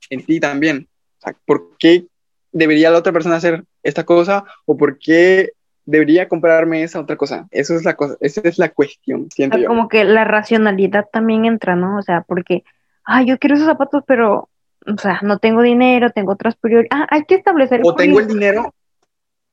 en 0.09 0.25
ti 0.25 0.39
también. 0.39 0.87
O 1.17 1.21
sea, 1.21 1.35
¿por 1.45 1.77
qué 1.77 2.05
debería 2.53 2.91
la 2.91 2.99
otra 2.99 3.11
persona 3.11 3.35
hacer 3.35 3.65
esta 3.83 4.05
cosa 4.05 4.45
o 4.65 4.77
por 4.77 4.97
qué 4.99 5.51
debería 5.83 6.29
comprarme 6.29 6.81
esa 6.81 7.01
otra 7.01 7.17
cosa? 7.17 7.45
Eso 7.51 7.75
es 7.75 7.83
la 7.83 7.95
cosa, 7.95 8.15
esa 8.21 8.39
es 8.45 8.57
la 8.57 8.69
cuestión, 8.69 9.29
siento 9.29 9.57
yo. 9.57 9.67
Como 9.67 9.89
que 9.89 10.05
la 10.05 10.23
racionalidad 10.23 11.07
también 11.11 11.43
entra, 11.43 11.75
¿no? 11.75 11.97
O 11.97 12.01
sea, 12.03 12.21
porque 12.21 12.63
ah, 13.03 13.21
yo 13.21 13.37
quiero 13.37 13.55
esos 13.55 13.67
zapatos, 13.67 14.05
pero, 14.07 14.47
o 14.85 14.97
sea, 14.97 15.19
no 15.23 15.39
tengo 15.39 15.61
dinero, 15.61 16.11
tengo 16.11 16.31
otras 16.31 16.55
prioridades. 16.55 16.89
Ah, 16.93 17.05
hay 17.09 17.25
que 17.25 17.35
establecer. 17.35 17.81
O 17.83 17.95
tengo 17.95 18.21
el 18.21 18.29
dinero, 18.29 18.73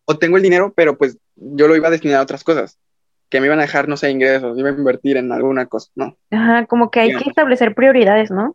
o 0.06 0.18
tengo 0.18 0.36
el 0.36 0.42
dinero, 0.42 0.72
pero 0.74 0.96
pues 0.96 1.18
yo 1.36 1.68
lo 1.68 1.76
iba 1.76 1.88
a 1.88 1.90
destinar 1.90 2.18
a 2.18 2.22
otras 2.22 2.44
cosas 2.44 2.78
que 3.28 3.40
me 3.40 3.46
iban 3.46 3.58
a 3.58 3.62
dejar, 3.62 3.88
no 3.88 3.96
sé, 3.96 4.10
ingresos, 4.10 4.56
iba 4.58 4.68
a 4.68 4.72
invertir 4.72 5.16
en 5.16 5.32
alguna 5.32 5.66
cosa, 5.66 5.90
¿no? 5.96 6.16
Ajá, 6.30 6.66
como 6.66 6.90
que 6.90 7.00
hay 7.00 7.16
que 7.16 7.28
establecer 7.28 7.74
prioridades, 7.74 8.30
¿no? 8.30 8.54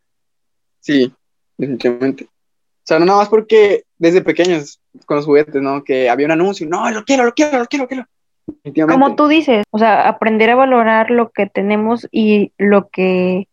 Sí, 0.80 1.14
definitivamente. 1.58 2.26
O 2.26 2.86
sea, 2.90 3.00
no 3.00 3.06
nada 3.06 3.20
más 3.20 3.30
porque 3.30 3.84
desde 3.98 4.22
pequeños 4.22 4.80
con 5.06 5.18
los 5.18 5.26
juguetes, 5.26 5.62
¿no? 5.62 5.84
Que 5.84 6.10
había 6.10 6.28
un 6.28 6.32
anuncio, 6.32 6.68
no, 6.68 6.90
lo 6.92 7.04
quiero, 7.04 7.26
lo 7.26 7.34
quiero, 7.34 7.60
lo 7.60 7.66
quiero, 7.66 7.84
lo 7.84 7.88
quiero. 7.88 8.88
Como 8.88 9.16
tú 9.16 9.28
dices, 9.28 9.66
o 9.70 9.80
sea, 9.80 10.08
aprender 10.08 10.50
a 10.50 10.56
valorar 10.56 11.12
lo 11.12 11.30
que 11.30 11.46
tenemos 11.46 12.08
y 12.12 12.54
lo 12.58 12.90
que, 12.90 13.48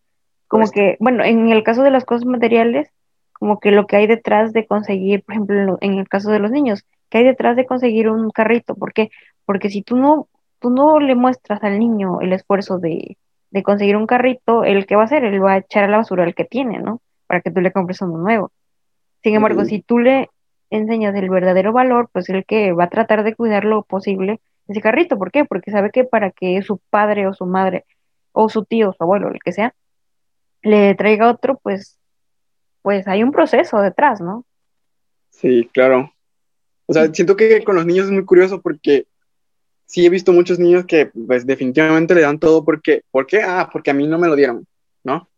como 0.47 0.63
pues 0.63 0.71
que, 0.71 0.97
bueno, 1.01 1.25
en 1.25 1.51
el 1.51 1.63
caso 1.65 1.83
de 1.83 1.91
las 1.91 2.05
cosas 2.05 2.25
materiales, 2.25 2.89
como 3.33 3.61
que 3.61 3.73
lo 3.73 3.87
que 3.87 3.97
hay 3.97 4.07
detrás 4.07 4.53
de 4.53 4.67
conseguir, 4.67 5.23
por 5.25 5.35
ejemplo, 5.35 5.79
en 5.81 5.99
el 5.99 6.09
caso 6.09 6.31
de 6.31 6.39
los 6.39 6.51
niños, 6.51 6.85
que 7.09 7.19
hay 7.19 7.25
detrás 7.25 7.57
de 7.57 7.67
conseguir 7.67 8.09
un 8.09 8.31
carrito, 8.31 8.75
¿por 8.75 8.93
qué? 8.93 9.11
Porque 9.45 9.71
si 9.71 9.83
tú 9.83 9.97
no, 9.97 10.29
tú 10.59 10.71
no 10.71 10.99
le 11.01 11.15
muestras 11.15 11.63
al 11.63 11.79
niño 11.79 12.21
el 12.21 12.33
esfuerzo 12.33 12.79
de, 12.79 13.17
de 13.51 13.63
conseguir 13.63 13.97
un 13.97 14.07
carrito, 14.07 14.65
el 14.65 14.87
que 14.87 14.97
va 14.97 15.03
a 15.03 15.05
hacer, 15.07 15.25
él 15.25 15.43
va 15.43 15.55
a 15.55 15.59
echar 15.59 15.85
a 15.85 15.89
la 15.89 15.99
basura 15.99 16.25
el 16.25 16.35
que 16.35 16.45
tiene, 16.45 16.79
¿no? 16.79 17.01
Para 17.27 17.41
que 17.41 17.51
tú 17.51 17.61
le 17.61 17.73
compres 17.73 18.03
uno 18.03 18.19
nuevo. 18.19 18.51
Sin 19.23 19.35
embargo, 19.35 19.65
si 19.65 19.81
tú 19.81 19.99
le 19.99 20.31
enseñas 20.71 21.15
el 21.15 21.31
verdadero 21.31 21.73
valor, 21.73 22.09
pues 22.13 22.29
el 22.29 22.45
que 22.45 22.73
va 22.73 22.85
a 22.85 22.91
tratar 22.91 23.25
de 23.25 23.35
cuidar 23.35 23.65
lo 23.65 23.83
posible 23.83 24.41
ese 24.69 24.81
carrito. 24.81 25.19
¿Por 25.19 25.31
qué? 25.31 25.45
Porque 25.45 25.71
sabe 25.71 25.91
que 25.91 26.05
para 26.05 26.31
que 26.31 26.61
su 26.63 26.79
padre 26.91 27.27
o 27.27 27.35
su 27.35 27.47
madre 27.47 27.85
o 28.33 28.49
su 28.49 28.65
tío 28.65 28.91
o 28.91 28.93
su 28.93 29.03
abuelo, 29.03 29.31
el 29.31 29.41
que 29.43 29.53
sea, 29.53 29.75
le 30.63 30.95
traiga 30.95 31.31
otro, 31.31 31.59
pues, 31.63 31.99
pues 32.83 33.07
hay 33.09 33.23
un 33.23 33.33
proceso 33.33 33.81
detrás, 33.81 34.21
¿no? 34.21 34.45
Sí, 35.31 35.69
claro. 35.73 36.13
O 36.87 36.93
sea, 36.93 37.13
siento 37.13 37.37
que 37.37 37.63
con 37.65 37.75
los 37.75 37.87
niños 37.87 38.07
es 38.07 38.13
muy 38.13 38.25
curioso 38.25 38.61
porque 38.61 39.07
sí 39.87 40.05
he 40.05 40.11
visto 40.11 40.33
muchos 40.33 40.59
niños 40.59 40.85
que 40.87 41.07
pues 41.07 41.47
definitivamente 41.47 42.15
le 42.15 42.23
dan 42.23 42.39
todo 42.39 42.65
porque, 42.65 43.03
¿por 43.11 43.27
qué? 43.27 43.43
Ah, 43.43 43.69
porque 43.73 43.91
a 43.91 43.95
mí 43.95 44.07
no 44.07 44.19
me 44.19 44.29
lo 44.29 44.37
dieron, 44.37 44.67
¿no? 45.05 45.29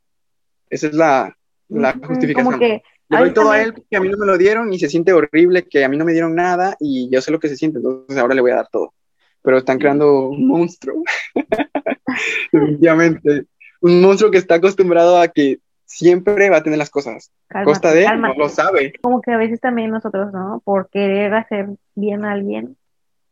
Esa 0.68 0.88
es 0.88 0.94
la, 0.94 1.36
la 1.68 1.92
justificación. 1.94 2.58
le 2.60 2.82
doy 3.08 3.32
todo 3.32 3.50
a 3.50 3.62
él 3.62 3.74
porque 3.74 3.96
a 3.96 4.00
mí 4.00 4.08
no 4.08 4.18
me 4.18 4.26
lo 4.26 4.36
dieron 4.36 4.72
y 4.72 4.78
se 4.78 4.88
siente 4.88 5.12
horrible 5.12 5.66
que 5.66 5.84
a 5.84 5.88
mí 5.88 5.96
no 5.96 6.04
me 6.04 6.12
dieron 6.12 6.34
nada 6.34 6.76
y 6.80 7.08
yo 7.10 7.20
sé 7.20 7.30
lo 7.30 7.40
que 7.40 7.48
se 7.48 7.56
siente, 7.56 7.78
entonces 7.78 8.16
ahora 8.18 8.34
le 8.34 8.40
voy 8.40 8.50
a 8.50 8.56
dar 8.56 8.68
todo. 8.70 8.94
Pero 9.42 9.58
están 9.58 9.78
creando 9.78 10.28
un 10.28 10.46
monstruo. 10.46 11.02
definitivamente. 12.52 13.46
Un 13.80 14.00
monstruo 14.00 14.30
que 14.30 14.38
está 14.38 14.56
acostumbrado 14.56 15.18
a 15.18 15.28
que 15.28 15.60
siempre 15.88 16.50
va 16.50 16.58
a 16.58 16.62
tener 16.62 16.78
las 16.78 16.90
cosas. 16.90 17.32
Costa 17.64 17.92
de 17.92 18.06
no 18.16 18.34
lo 18.34 18.48
sabe. 18.48 18.92
Como 19.00 19.22
que 19.22 19.32
a 19.32 19.38
veces 19.38 19.58
también 19.58 19.90
nosotros, 19.90 20.32
¿no? 20.32 20.60
Por 20.64 20.90
querer 20.90 21.34
hacer 21.34 21.70
bien 21.94 22.24
a 22.24 22.32
alguien, 22.32 22.76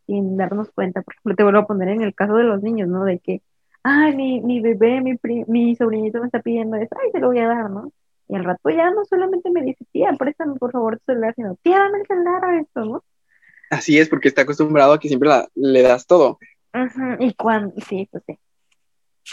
sin 0.07 0.37
darnos 0.37 0.71
cuenta. 0.71 1.03
Por 1.03 1.15
ejemplo, 1.15 1.37
te 1.37 1.43
vuelvo 1.43 1.61
a 1.61 1.67
poner 1.67 1.91
en 1.91 2.01
el 2.01 2.15
caso 2.15 2.35
de 2.35 2.45
los 2.45 2.63
niños, 2.63 2.89
¿no? 2.89 3.05
De 3.05 3.19
que, 3.19 3.43
ay, 3.83 4.17
mi, 4.17 4.41
mi 4.41 4.61
bebé, 4.61 5.03
mi, 5.03 5.19
mi 5.47 5.77
sobrinito 5.77 6.19
me 6.19 6.27
está 6.27 6.41
pidiendo 6.41 6.77
eso, 6.77 6.97
ay, 7.01 7.11
se 7.13 7.21
lo 7.21 7.29
voy 7.29 7.39
a 7.41 7.49
dar, 7.49 7.71
¿no? 7.71 7.93
Y 8.29 8.35
al 8.35 8.45
rato 8.45 8.71
ya 8.71 8.91
no 8.91 9.05
solamente 9.05 9.51
me 9.51 9.63
dice, 9.63 9.85
tía, 9.93 10.13
préstame 10.19 10.55
por 10.57 10.73
favor 10.73 10.99
tu 10.99 11.05
celular, 11.13 11.35
sino, 11.37 11.57
tía, 11.63 11.79
dame 11.79 11.99
el 11.99 12.07
celular 12.07 12.45
a 12.45 12.59
esto, 12.59 12.85
¿no? 12.85 13.05
Así 13.71 13.99
es, 13.99 14.09
porque 14.09 14.29
está 14.29 14.43
acostumbrado 14.43 14.95
a 14.95 14.99
que 14.99 15.09
siempre 15.09 15.29
le 15.55 15.83
das 15.83 16.07
todo. 16.07 16.39
Y 17.21 17.35
cuando, 17.35 17.75
sí, 17.83 18.09
pues 18.11 18.23
sí. 18.27 18.39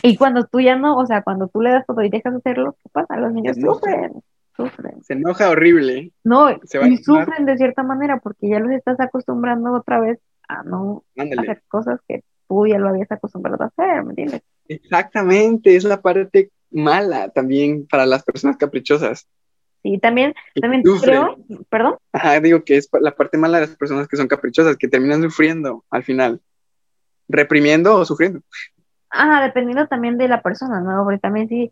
Y 0.01 0.17
cuando 0.17 0.45
tú 0.45 0.59
ya 0.59 0.75
no, 0.75 0.97
o 0.97 1.05
sea, 1.05 1.21
cuando 1.21 1.47
tú 1.47 1.61
le 1.61 1.71
das 1.71 1.85
todo 1.85 2.01
y 2.01 2.09
dejas 2.09 2.33
de 2.33 2.39
hacerlo, 2.39 2.77
¿qué 2.81 2.89
pasa? 2.89 3.17
Los 3.17 3.33
niños 3.33 3.57
sufren, 3.57 4.23
sufren. 4.55 5.03
Se 5.03 5.13
enoja 5.13 5.49
horrible. 5.49 6.11
No, 6.23 6.49
y 6.51 6.97
sufren 6.97 7.45
de 7.45 7.57
cierta 7.57 7.83
manera 7.83 8.19
porque 8.19 8.49
ya 8.49 8.59
los 8.59 8.71
estás 8.71 8.99
acostumbrando 8.99 9.71
otra 9.73 9.99
vez 9.99 10.19
a 10.47 10.63
no 10.63 11.03
hacer 11.15 11.61
cosas 11.67 11.99
que 12.07 12.23
tú 12.47 12.65
ya 12.67 12.79
lo 12.79 12.89
habías 12.89 13.11
acostumbrado 13.11 13.63
a 13.63 13.67
hacer, 13.67 14.03
¿me 14.03 14.11
entiendes? 14.11 14.41
Exactamente, 14.67 15.75
es 15.75 15.83
la 15.83 16.01
parte 16.01 16.51
mala 16.71 17.29
también 17.29 17.85
para 17.87 18.05
las 18.05 18.23
personas 18.23 18.57
caprichosas. 18.57 19.27
Sí, 19.83 19.97
también, 19.97 20.33
también 20.59 20.81
creo, 20.81 21.37
perdón. 21.69 21.97
Ajá, 22.13 22.39
digo 22.39 22.63
que 22.63 22.77
es 22.77 22.89
la 23.01 23.13
parte 23.13 23.37
mala 23.37 23.59
de 23.59 23.67
las 23.67 23.75
personas 23.75 24.07
que 24.07 24.15
son 24.15 24.27
caprichosas, 24.27 24.77
que 24.77 24.87
terminan 24.87 25.21
sufriendo 25.21 25.83
al 25.89 26.03
final, 26.03 26.41
reprimiendo 27.27 27.97
o 27.97 28.05
sufriendo. 28.05 28.41
Ajá, 29.15 29.43
dependiendo 29.43 29.87
también 29.87 30.17
de 30.17 30.27
la 30.27 30.41
persona, 30.41 30.81
¿no? 30.81 31.03
Porque 31.03 31.19
también 31.19 31.47
sí, 31.47 31.71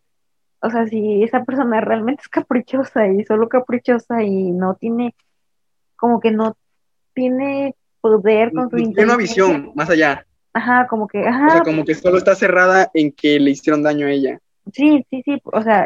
o 0.62 0.69
sea, 0.69 0.86
si 0.86 1.23
esa 1.23 1.43
persona 1.43 1.82
realmente 1.82 2.21
es 2.21 2.30
caprichosa 2.30 3.08
y 3.08 3.25
solo 3.25 3.49
caprichosa 3.49 4.21
y 4.21 4.51
no 4.51 4.75
tiene, 4.75 5.15
como 5.95 6.19
que 6.19 6.30
no 6.30 6.56
tiene 7.15 7.75
poder 7.99 8.54
con 8.54 8.69
su 8.69 8.77
Tiene 8.77 9.06
una 9.06 9.17
visión 9.17 9.71
más 9.73 9.89
allá. 9.89 10.23
Ajá, 10.54 10.86
como 10.88 11.08
que, 11.08 11.27
ajá. 11.27 11.47
O 11.47 11.51
sea, 11.51 11.62
como 11.62 11.84
que 11.84 11.95
solo 11.95 12.19
está 12.19 12.36
cerrada 12.36 12.91
en 12.93 13.12
que 13.12 13.39
le 13.39 13.51
hicieron 13.51 13.82
daño 13.82 14.06
a 14.06 14.12
ella. 14.12 14.39
Sí, 14.71 15.04
sí, 15.10 15.23
sí, 15.25 15.41
o 15.43 15.63
sea, 15.63 15.86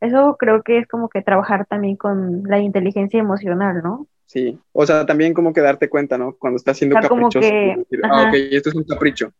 eso, 0.00 0.36
Creo, 0.36 0.62
que 0.64 0.78
es 0.78 0.88
como 0.88 1.08
que 1.08 1.22
trabajar 1.22 1.64
también 1.66 1.94
con 1.94 2.42
la 2.44 2.58
inteligencia 2.58 3.20
emocional, 3.20 3.82
¿no? 3.84 4.08
Sí, 4.26 4.58
o 4.72 4.84
sea, 4.84 5.06
también 5.06 5.32
como 5.32 5.52
que 5.52 5.60
darte 5.60 5.88
cuenta, 5.88 6.18
¿no? 6.18 6.34
Cuando 6.36 6.56
estás 6.56 6.76
siendo 6.76 6.96
caprichoso. 6.96 7.48
ah, 8.02 8.24
ok, 8.28 8.34
esto 8.50 8.70
es 8.70 8.74
un 8.74 8.84
capricho. 8.84 9.32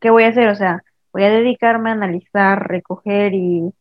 ¿Qué 0.00 0.10
voy 0.10 0.24
a 0.24 0.28
hacer? 0.28 0.48
O 0.48 0.54
sea, 0.54 0.82
voy 1.12 1.24
a 1.24 1.30
dedicarme 1.30 1.90
a 1.90 1.94
analizar, 1.94 2.68
recoger 2.68 3.34
y, 3.34 3.72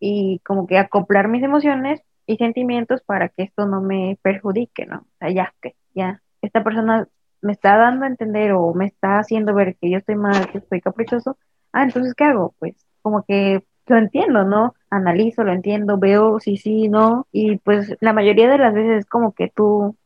y 0.00 0.40
como 0.40 0.66
que 0.66 0.78
acoplar 0.78 1.28
mis 1.28 1.42
emociones 1.42 2.00
y 2.26 2.36
sentimientos 2.36 3.02
para 3.02 3.28
que 3.28 3.44
esto 3.44 3.66
no 3.66 3.80
me 3.80 4.18
perjudique, 4.22 4.86
¿no? 4.86 4.98
O 4.98 5.16
sea, 5.18 5.30
ya, 5.30 5.54
que 5.62 5.76
ya, 5.94 6.22
esta 6.42 6.62
persona 6.62 7.08
me 7.40 7.52
está 7.52 7.76
dando 7.76 8.04
a 8.04 8.08
entender 8.08 8.52
o 8.52 8.74
me 8.74 8.86
está 8.86 9.18
haciendo 9.18 9.54
ver 9.54 9.76
que 9.76 9.90
yo 9.90 9.98
estoy 9.98 10.16
mal, 10.16 10.50
que 10.50 10.58
estoy 10.58 10.80
caprichoso, 10.80 11.38
ah, 11.72 11.84
entonces, 11.84 12.14
¿qué 12.14 12.24
hago? 12.24 12.54
Pues 12.58 12.74
como 13.02 13.24
que 13.24 13.64
lo 13.86 13.96
entiendo, 13.98 14.44
¿no? 14.44 14.74
Analizo, 14.90 15.44
lo 15.44 15.52
entiendo, 15.52 15.98
veo 15.98 16.40
si 16.40 16.56
sí, 16.56 16.88
no, 16.88 17.26
y 17.32 17.58
pues 17.58 17.96
la 18.00 18.12
mayoría 18.12 18.48
de 18.48 18.58
las 18.58 18.74
veces 18.74 19.00
es 19.00 19.06
como 19.06 19.32
que 19.32 19.48
tú 19.48 19.96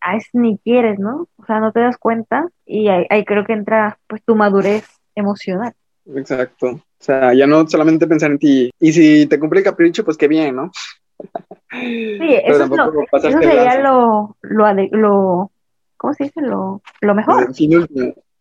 a 0.00 0.14
veces 0.14 0.30
ni 0.32 0.58
quieres, 0.58 0.98
¿no? 0.98 1.28
O 1.36 1.44
sea, 1.46 1.60
no 1.60 1.72
te 1.72 1.80
das 1.80 1.98
cuenta 1.98 2.46
y 2.64 2.88
ahí, 2.88 3.24
creo 3.24 3.44
que 3.44 3.52
entra 3.52 3.98
pues 4.06 4.22
tu 4.24 4.34
madurez 4.34 4.84
emocional. 5.14 5.72
Exacto. 6.14 6.66
O 6.68 7.02
sea, 7.02 7.32
ya 7.34 7.46
no 7.46 7.66
solamente 7.66 8.06
pensar 8.06 8.30
en 8.30 8.38
ti. 8.38 8.70
Y 8.80 8.92
si 8.92 9.26
te 9.26 9.38
cumple 9.38 9.60
el 9.60 9.64
capricho, 9.64 10.04
pues 10.04 10.16
qué 10.16 10.28
bien, 10.28 10.56
¿no? 10.56 10.70
Sí, 11.70 12.34
eso, 12.44 12.64
es 12.64 12.70
lo, 12.70 12.92
eso 13.12 13.30
sería 13.40 13.80
lo, 13.80 14.36
lo, 14.42 14.72
lo, 14.90 15.50
¿cómo 15.96 16.14
se 16.14 16.24
dice? 16.24 16.40
Lo, 16.40 16.82
lo 17.00 17.14
mejor. 17.14 17.48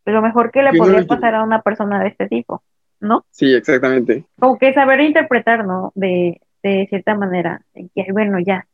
Lo 0.06 0.22
mejor 0.22 0.52
que 0.52 0.64
le 0.64 0.74
podría 0.74 1.06
pasar 1.06 1.36
a 1.36 1.44
una 1.44 1.62
persona 1.62 2.02
de 2.02 2.08
este 2.08 2.28
tipo, 2.28 2.64
¿no? 3.00 3.26
Sí, 3.30 3.54
exactamente. 3.54 4.26
Como 4.40 4.58
que 4.58 4.74
saber 4.74 5.02
interpretar, 5.02 5.66
¿no? 5.66 5.92
De, 5.94 6.42
de 6.64 6.88
cierta 6.90 7.16
manera. 7.16 7.62
Que, 7.74 8.08
bueno, 8.12 8.40
ya, 8.40 8.66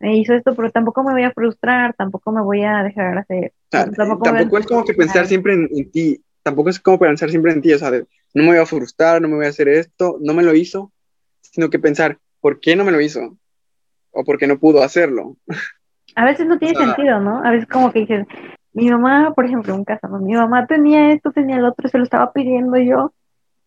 hizo 0.00 0.34
esto, 0.34 0.54
pero 0.54 0.70
tampoco 0.70 1.02
me 1.02 1.12
voy 1.12 1.22
a 1.22 1.32
frustrar, 1.32 1.94
tampoco 1.94 2.32
me 2.32 2.42
voy 2.42 2.62
a 2.62 2.82
dejar 2.82 3.18
hacer. 3.18 3.52
tampoco, 3.70 4.58
es 4.58 4.66
como 4.66 4.84
que 4.84 4.94
pensar 4.94 5.26
siempre 5.26 5.54
en, 5.54 5.90
ti, 5.90 6.22
tampoco 6.42 6.70
es 6.70 6.80
como 6.80 6.98
pensar 6.98 7.30
siempre 7.30 7.52
en 7.52 7.62
ti, 7.62 7.72
o 7.72 7.78
sea, 7.78 7.90
no 7.90 8.42
me 8.42 8.48
voy 8.48 8.58
a 8.58 8.66
frustrar, 8.66 9.22
no 9.22 9.28
me 9.28 9.36
voy 9.36 9.46
a 9.46 9.50
hacer 9.50 9.68
esto, 9.68 10.18
no 10.20 10.34
me 10.34 10.42
lo 10.42 10.54
hizo, 10.54 10.92
sino 11.40 11.70
que 11.70 11.78
pensar, 11.78 12.18
¿por 12.40 12.60
qué 12.60 12.76
no 12.76 12.84
me 12.84 12.92
lo 12.92 13.00
hizo? 13.00 13.36
O 14.10 14.24
por 14.24 14.38
qué 14.38 14.46
no 14.46 14.58
pudo 14.58 14.82
hacerlo. 14.82 15.36
A 16.16 16.24
veces 16.24 16.46
no 16.46 16.58
tiene 16.58 16.76
sentido, 16.76 17.20
¿no? 17.20 17.44
A 17.44 17.50
veces 17.50 17.68
como 17.68 17.92
que 17.92 18.00
dices, 18.00 18.26
mi 18.72 18.90
mamá, 18.90 19.32
por 19.34 19.46
ejemplo, 19.46 19.72
en 19.72 19.80
un 19.80 19.84
caso, 19.84 20.08
mi 20.08 20.34
mamá 20.34 20.66
tenía 20.66 21.12
esto, 21.12 21.30
tenía 21.30 21.56
el 21.56 21.64
otro, 21.64 21.88
se 21.88 21.98
lo 21.98 22.04
estaba 22.04 22.32
pidiendo 22.32 22.76
yo, 22.76 23.12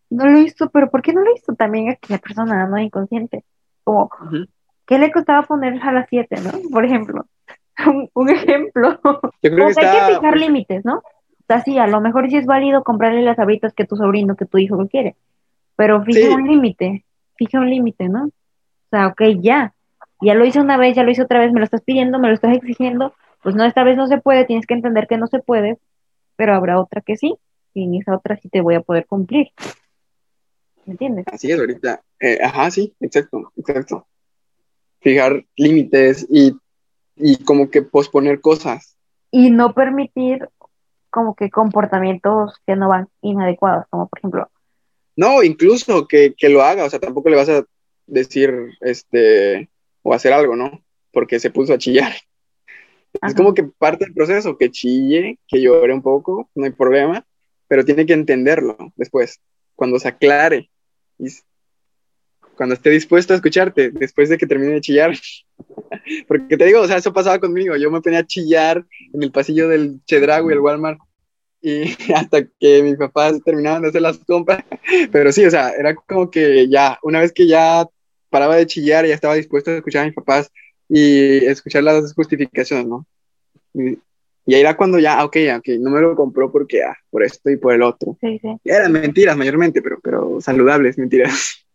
no 0.09 0.25
lo 0.25 0.39
hizo, 0.39 0.69
pero 0.69 0.89
¿por 0.89 1.01
qué 1.01 1.13
no 1.13 1.21
lo 1.21 1.33
hizo? 1.33 1.53
También 1.55 1.89
aquella 1.89 2.19
persona, 2.19 2.67
¿no? 2.67 2.77
Inconsciente. 2.77 3.43
Como, 3.83 4.09
¿qué 4.87 4.97
le 4.97 5.11
costaba 5.11 5.43
poner 5.43 5.79
a 5.83 5.91
las 5.91 6.07
7, 6.09 6.37
no? 6.41 6.51
Por 6.71 6.85
ejemplo. 6.85 7.25
un, 8.15 8.29
ejemplo. 8.29 8.99
Yo 9.43 9.51
creo 9.51 9.67
que 9.69 9.85
hay 9.85 9.99
que 9.99 10.15
fijar 10.15 10.37
límites, 10.37 10.83
¿no? 10.83 10.95
O 10.97 11.45
sea, 11.47 11.61
sí, 11.61 11.77
a 11.77 11.87
lo 11.87 12.01
mejor 12.01 12.29
sí 12.29 12.37
es 12.37 12.45
válido 12.45 12.83
comprarle 12.83 13.21
las 13.21 13.37
habitas 13.37 13.73
que 13.73 13.85
tu 13.85 13.95
sobrino, 13.95 14.35
que 14.35 14.45
tu 14.45 14.57
hijo 14.57 14.75
lo 14.75 14.87
quiere, 14.87 15.15
pero 15.75 16.03
fija 16.03 16.35
un 16.35 16.47
límite, 16.47 17.05
fija 17.35 17.59
un 17.59 17.69
límite, 17.69 18.09
¿no? 18.09 18.25
O 18.25 18.89
sea, 18.89 19.07
ok, 19.07 19.21
ya, 19.39 19.73
ya 20.19 20.33
lo 20.33 20.45
hice 20.45 20.59
una 20.59 20.75
vez, 20.75 20.95
ya 20.95 21.03
lo 21.03 21.11
hice 21.11 21.21
otra 21.21 21.39
vez, 21.39 21.53
me 21.53 21.59
lo 21.59 21.65
estás 21.65 21.81
pidiendo, 21.81 22.19
me 22.19 22.27
lo 22.27 22.33
estás 22.33 22.53
exigiendo, 22.53 23.13
pues 23.43 23.55
no, 23.55 23.63
esta 23.63 23.83
vez 23.83 23.95
no 23.95 24.07
se 24.07 24.17
puede, 24.17 24.43
tienes 24.43 24.65
que 24.65 24.73
entender 24.73 25.07
que 25.07 25.17
no 25.17 25.27
se 25.27 25.39
puede, 25.39 25.77
pero 26.35 26.53
habrá 26.53 26.81
otra 26.81 26.99
que 26.99 27.15
sí, 27.15 27.35
y 27.73 27.83
en 27.85 27.95
esa 27.95 28.15
otra 28.15 28.35
sí 28.35 28.49
te 28.49 28.59
voy 28.59 28.75
a 28.75 28.81
poder 28.81 29.05
cumplir. 29.05 29.51
¿Me 30.85 30.93
entiendes? 30.93 31.25
Así 31.31 31.49
es, 31.49 31.59
ahorita. 31.59 32.01
Eh, 32.19 32.39
ajá, 32.43 32.71
sí, 32.71 32.93
exacto, 32.99 33.53
exacto 33.55 34.05
fijar 35.07 35.45
límites 35.55 36.27
y, 36.29 36.53
como 37.45 37.71
que 37.71 37.81
posponer 37.81 38.41
cosas. 38.41 38.97
Y 39.31 39.51
no 39.51 39.73
permitir 39.73 40.49
como 41.09 41.33
que 41.33 41.49
comportamientos 41.49 42.55
que 42.65 42.75
no 42.75 42.89
van 42.89 43.07
inadecuados, 43.21 43.85
como 43.89 44.09
por 44.09 44.19
ejemplo. 44.19 44.51
No, 45.15 45.43
incluso 45.43 46.09
que, 46.09 46.35
lo 46.49 46.61
haga, 46.61 46.83
o 46.83 46.89
sea, 46.89 46.99
tampoco 46.99 47.29
le 47.29 47.37
vas 47.37 47.47
a 47.47 47.63
decir, 48.05 48.53
este, 48.81 49.69
o 50.03 50.13
hacer 50.13 50.33
algo, 50.33 50.57
¿no? 50.57 50.83
Porque 51.13 51.39
se 51.39 51.51
puso 51.51 51.73
a 51.73 51.77
chillar. 51.77 52.11
Es 53.25 53.33
como 53.33 53.53
que 53.53 53.63
parte 53.63 54.05
del 54.05 54.13
proceso, 54.13 54.57
que 54.57 54.71
chille, 54.71 55.39
que 55.47 55.61
llore 55.61 55.93
un 55.93 56.01
poco, 56.01 56.49
no 56.53 56.65
hay 56.65 56.71
problema, 56.71 57.25
pero 57.69 57.85
tiene 57.85 58.05
que 58.05 58.13
entenderlo 58.13 58.75
después, 58.97 59.39
cuando 59.73 59.99
se 59.99 60.09
aclare, 60.09 60.69
y 61.17 61.29
cuando 62.57 62.75
esté 62.75 62.89
dispuesto 62.89 63.33
a 63.33 63.37
escucharte, 63.37 63.91
después 63.91 64.27
de 64.29 64.37
que 64.37 64.47
termine 64.47 64.73
de 64.73 64.81
chillar. 64.81 65.13
Porque 66.27 66.57
te 66.57 66.65
digo, 66.65 66.81
o 66.81 66.87
sea, 66.87 66.97
eso 66.97 67.13
pasaba 67.13 67.39
conmigo, 67.39 67.75
yo 67.77 67.89
me 67.91 68.01
ponía 68.01 68.19
a 68.19 68.27
chillar 68.27 68.85
en 69.13 69.23
el 69.23 69.31
pasillo 69.31 69.69
del 69.69 69.99
Chedrago 70.05 70.49
y 70.49 70.53
el 70.53 70.59
Walmart, 70.59 70.99
y 71.61 71.83
hasta 72.13 72.45
que 72.59 72.83
mis 72.83 72.95
papás 72.95 73.41
terminaban 73.43 73.83
de 73.83 73.89
hacer 73.89 74.01
las 74.01 74.17
compras, 74.19 74.63
pero 75.11 75.31
sí, 75.31 75.45
o 75.45 75.51
sea, 75.51 75.71
era 75.71 75.95
como 75.95 76.29
que 76.29 76.67
ya, 76.67 76.99
una 77.03 77.19
vez 77.21 77.31
que 77.31 77.47
ya 77.47 77.87
paraba 78.29 78.55
de 78.55 78.67
chillar, 78.67 79.05
ya 79.05 79.13
estaba 79.13 79.35
dispuesto 79.35 79.71
a 79.71 79.75
escuchar 79.75 80.03
a 80.03 80.05
mis 80.05 80.15
papás 80.15 80.51
y 80.89 81.45
escuchar 81.45 81.83
las 81.83 82.13
justificaciones, 82.13 82.87
¿no? 82.87 83.05
Y, 83.73 83.99
ahí 84.53 84.61
era 84.61 84.77
cuando 84.77 84.97
ya, 84.97 85.25
ok, 85.25 85.35
ok, 85.57 85.67
no 85.79 85.89
me 85.89 85.99
lo 85.99 86.15
compró 86.15 86.49
porque, 86.51 86.81
ah, 86.81 86.95
por 87.09 87.21
esto 87.23 87.49
y 87.49 87.57
por 87.57 87.73
el 87.73 87.81
otro. 87.81 88.17
Sí, 88.21 88.39
sí. 88.41 88.47
Eran 88.63 88.93
mentiras 88.93 89.35
mayormente, 89.35 89.81
pero, 89.81 89.99
pero 90.01 90.39
saludables 90.39 90.97
mentiras. 90.97 91.63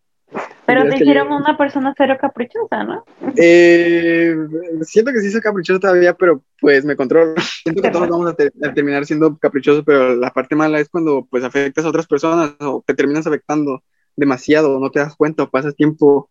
Pero 0.64 0.88
te 0.88 0.96
hicieron 0.96 1.32
una 1.32 1.56
persona 1.56 1.92
cero 1.96 2.16
caprichosa, 2.20 2.84
¿no? 2.84 3.04
Eh, 3.36 4.34
siento 4.82 5.12
que 5.12 5.20
sí 5.20 5.30
soy 5.30 5.40
caprichoso 5.40 5.80
todavía, 5.80 6.14
pero 6.14 6.42
pues 6.60 6.84
me 6.84 6.96
controlo. 6.96 7.34
Siento 7.62 7.82
que 7.82 7.90
todos 7.90 8.08
vamos 8.08 8.32
a, 8.32 8.72
terminar 8.72 9.04
siendo 9.04 9.36
caprichosos, 9.38 9.84
pero 9.84 10.14
la 10.14 10.30
parte 10.30 10.54
mala 10.54 10.80
es 10.80 10.88
cuando 10.88 11.26
pues 11.30 11.44
afectas 11.44 11.84
a 11.84 11.88
otras 11.88 12.06
personas 12.06 12.54
o 12.60 12.82
te 12.86 12.94
terminas 12.94 13.26
afectando 13.26 13.82
demasiado, 14.16 14.78
no 14.78 14.90
te 14.90 15.00
das 15.00 15.16
cuenta 15.16 15.44
o 15.44 15.50
pasas 15.50 15.74
tiempo 15.74 16.30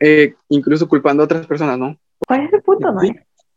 eh, 0.00 0.34
incluso 0.48 0.88
culpando 0.88 1.22
a 1.22 1.26
otras 1.26 1.46
personas, 1.46 1.78
¿no? 1.78 1.98
¿Cuál 2.26 2.44
es 2.44 2.52
el 2.52 2.62
punto, 2.62 2.92
no? 2.92 3.00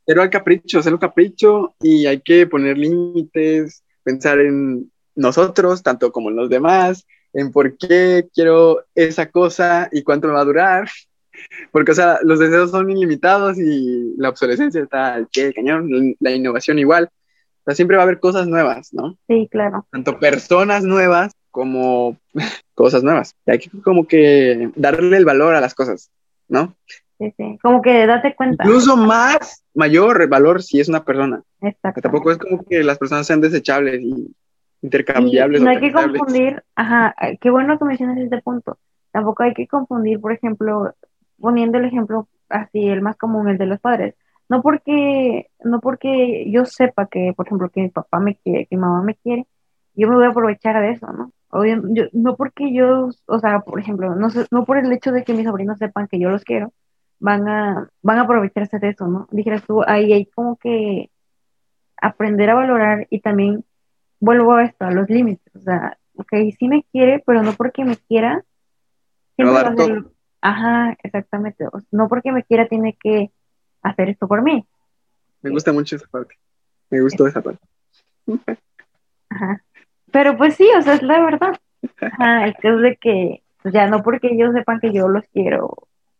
Pero 0.05 0.21
al 0.21 0.29
capricho, 0.29 0.79
hacerlo 0.79 0.99
capricho 0.99 1.75
y 1.79 2.05
hay 2.05 2.21
que 2.21 2.47
poner 2.47 2.77
límites, 2.77 3.83
pensar 4.03 4.39
en 4.39 4.91
nosotros, 5.15 5.83
tanto 5.83 6.11
como 6.11 6.29
en 6.29 6.35
los 6.37 6.49
demás, 6.49 7.05
en 7.33 7.51
por 7.51 7.77
qué 7.77 8.27
quiero 8.33 8.83
esa 8.95 9.29
cosa 9.29 9.89
y 9.91 10.03
cuánto 10.03 10.27
me 10.27 10.33
va 10.33 10.41
a 10.41 10.45
durar. 10.45 10.89
Porque, 11.71 11.91
o 11.91 11.95
sea, 11.95 12.19
los 12.23 12.39
deseos 12.39 12.71
son 12.71 12.89
ilimitados 12.89 13.57
y 13.57 14.13
la 14.17 14.29
obsolescencia 14.29 14.81
está 14.81 15.15
al 15.15 15.27
pie 15.27 15.45
del 15.45 15.53
cañón, 15.53 16.15
la 16.19 16.31
innovación 16.31 16.77
igual. 16.77 17.05
O 17.05 17.63
sea, 17.65 17.75
siempre 17.75 17.97
va 17.97 18.03
a 18.03 18.05
haber 18.05 18.19
cosas 18.19 18.47
nuevas, 18.47 18.93
¿no? 18.93 19.17
Sí, 19.27 19.47
claro. 19.49 19.87
Tanto 19.91 20.19
personas 20.19 20.83
nuevas 20.83 21.33
como 21.49 22.17
cosas 22.75 23.03
nuevas. 23.03 23.35
Hay 23.45 23.59
que 23.59 23.69
como 23.81 24.07
que 24.07 24.71
darle 24.75 25.17
el 25.17 25.25
valor 25.25 25.55
a 25.55 25.61
las 25.61 25.73
cosas. 25.73 26.11
¿no? 26.51 26.75
Sí, 27.17 27.33
sí, 27.37 27.57
como 27.61 27.81
que 27.81 28.05
date 28.05 28.35
cuenta. 28.35 28.63
Incluso 28.63 28.97
más, 28.97 29.63
mayor 29.73 30.27
valor 30.27 30.61
si 30.61 30.79
es 30.79 30.89
una 30.89 31.03
persona. 31.03 31.41
Exacto. 31.61 32.01
Tampoco 32.01 32.31
es 32.31 32.37
como 32.37 32.63
que 32.63 32.83
las 32.83 32.97
personas 32.97 33.25
sean 33.25 33.41
desechables 33.41 34.01
y 34.01 34.35
intercambiables. 34.81 35.61
no 35.61 35.69
hay 35.69 35.79
que 35.79 35.91
confundir, 35.91 36.63
ajá, 36.75 37.15
qué 37.39 37.49
bueno 37.49 37.77
que 37.77 37.85
mencionas 37.85 38.17
este 38.17 38.41
punto. 38.41 38.77
Tampoco 39.11 39.43
hay 39.43 39.53
que 39.53 39.67
confundir, 39.67 40.19
por 40.19 40.31
ejemplo, 40.31 40.93
poniendo 41.39 41.77
el 41.77 41.85
ejemplo 41.85 42.27
así, 42.49 42.87
el 42.87 43.01
más 43.01 43.17
común, 43.17 43.49
el 43.49 43.57
de 43.57 43.65
los 43.65 43.79
padres. 43.79 44.15
No 44.49 44.61
porque, 44.61 45.47
no 45.63 45.79
porque 45.79 46.49
yo 46.51 46.65
sepa 46.65 47.07
que, 47.07 47.33
por 47.35 47.47
ejemplo, 47.47 47.69
que 47.69 47.81
mi 47.81 47.89
papá 47.89 48.19
me 48.19 48.35
quiere, 48.35 48.65
que 48.65 48.75
mi 48.75 48.81
mamá 48.81 49.01
me 49.01 49.15
quiere, 49.15 49.47
yo 49.93 50.07
me 50.07 50.15
voy 50.15 50.25
a 50.25 50.29
aprovechar 50.29 50.81
de 50.81 50.91
eso, 50.91 51.07
¿no? 51.11 51.31
no 52.13 52.35
porque 52.37 52.73
yo, 52.73 53.09
o 53.25 53.39
sea, 53.39 53.59
por 53.59 53.79
ejemplo, 53.79 54.15
no, 54.15 54.29
no 54.51 54.65
por 54.65 54.77
el 54.77 54.91
hecho 54.91 55.11
de 55.11 55.23
que 55.23 55.33
mis 55.33 55.45
sobrinos 55.45 55.77
sepan 55.77 56.07
que 56.07 56.19
yo 56.19 56.29
los 56.29 56.43
quiero, 56.43 56.73
van 57.19 57.47
a, 57.47 57.89
van 58.01 58.17
a 58.17 58.21
aprovecharse 58.21 58.79
de 58.79 58.89
eso, 58.89 59.07
¿no? 59.07 59.27
Dijeras 59.31 59.63
tú, 59.65 59.83
ahí 59.85 60.13
hay 60.13 60.25
como 60.25 60.57
que 60.57 61.09
aprender 62.01 62.49
a 62.49 62.55
valorar 62.55 63.07
y 63.09 63.21
también 63.21 63.63
vuelvo 64.21 64.53
a 64.53 64.63
esto, 64.63 64.85
a 64.85 64.91
los 64.91 65.09
límites, 65.09 65.53
o 65.53 65.59
sea, 65.59 65.97
ok, 66.15 66.33
sí 66.57 66.69
me 66.69 66.85
quiere, 66.91 67.21
pero 67.25 67.43
no 67.43 67.53
porque 67.53 67.83
me 67.83 67.97
quiera, 67.97 68.45
Ajá, 70.43 70.97
exactamente, 71.03 71.65
no 71.91 72.07
porque 72.07 72.31
me 72.31 72.43
quiera 72.43 72.67
tiene 72.67 72.97
que 72.99 73.31
hacer 73.83 74.09
esto 74.09 74.27
por 74.27 74.41
mí. 74.41 74.65
Me 75.41 75.49
gusta 75.49 75.73
mucho 75.73 75.95
esa 75.95 76.07
parte, 76.07 76.35
me 76.89 77.01
gustó 77.01 77.27
esa 77.27 77.41
parte. 77.41 77.63
Ajá. 79.29 79.63
Pero 80.11 80.37
pues 80.37 80.55
sí, 80.55 80.67
o 80.77 80.81
sea, 80.81 80.95
es 80.95 81.03
la 81.03 81.23
verdad. 81.23 81.59
el 82.43 82.55
que 82.55 82.69
es 82.69 82.81
de 82.81 82.95
que, 82.97 83.43
pues 83.61 83.73
ya 83.73 83.87
no 83.87 84.03
porque 84.03 84.29
ellos 84.31 84.53
sepan 84.53 84.79
que 84.79 84.93
yo 84.93 85.07
los 85.07 85.23
quiero, 85.33 85.75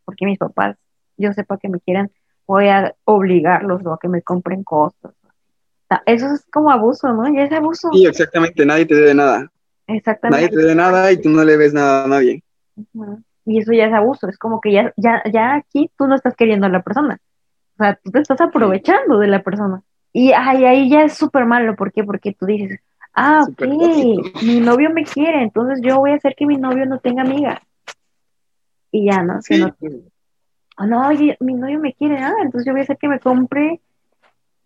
porque 0.06 0.26
mis 0.26 0.38
papás, 0.38 0.78
yo 1.18 1.34
sepa 1.34 1.58
que 1.58 1.70
me 1.70 1.80
quieren, 1.80 2.12
voy 2.48 2.68
a 2.68 2.96
obligarlos 3.06 3.86
o 3.86 3.94
a 3.94 4.00
que 4.00 4.08
me 4.08 4.22
compren 4.22 4.64
cosas. 4.64 5.14
Eso 6.06 6.28
es 6.34 6.46
como 6.52 6.72
abuso, 6.72 7.12
¿no? 7.14 7.34
Ya 7.34 7.44
es 7.44 7.52
abuso. 7.52 7.90
Sí, 7.92 8.06
exactamente, 8.06 8.66
nadie 8.66 8.86
te 8.86 8.96
debe 8.96 9.14
nada. 9.14 9.52
Exactamente. 9.88 10.46
Nadie 10.46 10.56
te 10.56 10.62
debe 10.62 10.76
nada 10.76 11.12
y 11.12 11.18
tú 11.22 11.30
no 11.30 11.44
le 11.44 11.58
ves 11.58 11.74
nada 11.74 12.06
a 12.06 12.08
nadie. 12.08 12.44
Y 13.46 13.60
eso 13.60 13.74
ya 13.74 13.88
es 13.88 13.94
abuso, 13.94 14.28
es 14.30 14.38
como 14.38 14.62
que 14.62 14.72
ya, 14.72 14.94
ya, 14.96 15.22
ya 15.32 15.56
aquí 15.56 15.92
tú 15.98 16.08
no 16.08 16.16
estás 16.16 16.36
queriendo 16.36 16.68
a 16.68 16.70
la 16.70 16.82
persona. 16.82 17.20
O 17.76 17.84
sea, 17.84 18.00
tú 18.04 18.12
te 18.12 18.20
estás 18.20 18.40
aprovechando 18.42 19.20
de 19.20 19.28
la 19.28 19.42
persona. 19.42 19.82
Y 20.14 20.32
ahí 20.34 20.90
ya 20.90 21.04
es 21.04 21.14
súper 21.14 21.46
malo, 21.46 21.76
¿por 21.76 21.92
qué? 21.92 22.04
Porque 22.04 22.34
tú 22.34 22.46
dices, 22.46 22.80
ah, 23.14 23.44
ok, 23.50 23.62
mi 24.44 24.60
novio 24.60 24.90
me 24.92 25.04
quiere, 25.04 25.42
entonces 25.42 25.80
yo 25.82 25.98
voy 25.98 26.12
a 26.12 26.16
hacer 26.16 26.36
que 26.36 26.46
mi 26.46 26.58
novio 26.58 26.86
no 26.86 27.00
tenga 27.00 27.24
amigas. 27.24 27.60
Y 28.92 29.10
ya, 29.10 29.24
¿no? 29.24 29.42
Sí. 29.42 29.60
no, 29.60 29.74
oh, 30.78 30.86
no, 30.86 31.08
oye, 31.08 31.38
mi 31.40 31.54
novio 31.54 31.80
me 31.80 31.94
quiere, 31.94 32.18
ah, 32.18 32.36
entonces 32.42 32.66
yo 32.66 32.74
voy 32.74 32.82
a 32.82 32.84
hacer 32.84 32.98
que 32.98 33.08
me 33.08 33.20
compre 33.20 33.80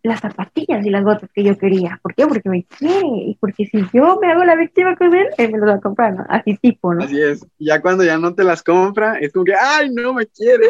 las 0.06 0.22
zapatillas 0.22 0.86
y 0.86 0.90
las 0.90 1.04
botas 1.04 1.30
que 1.34 1.44
yo 1.44 1.58
quería. 1.58 2.00
¿Por 2.02 2.14
qué? 2.14 2.28
Porque 2.28 2.50
me 2.50 2.64
quiere. 2.64 3.08
Y 3.08 3.38
porque 3.40 3.66
si 3.66 3.84
yo 3.94 4.20
me 4.22 4.32
hago 4.32 4.44
la 4.44 4.56
víctima 4.56 4.96
con 4.96 5.14
él, 5.14 5.28
él 5.38 5.52
me 5.52 5.58
las 5.58 5.70
va 5.70 5.74
a 5.74 5.82
comprar, 5.82 6.14
¿no? 6.14 6.26
Así 6.30 6.56
tipo, 6.58 6.94
¿no? 6.94 7.04
Así 7.04 7.22
es. 7.22 7.46
Ya 7.58 7.82
cuando 7.82 8.04
ya 8.04 8.18
no 8.18 8.34
te 8.34 8.44
las 8.44 8.64
compra, 8.64 9.18
es 9.20 9.34
como 9.34 9.46
que, 9.46 9.56
ay, 9.56 9.90
no 9.92 10.14
me 10.14 10.28
quiere. 10.28 10.68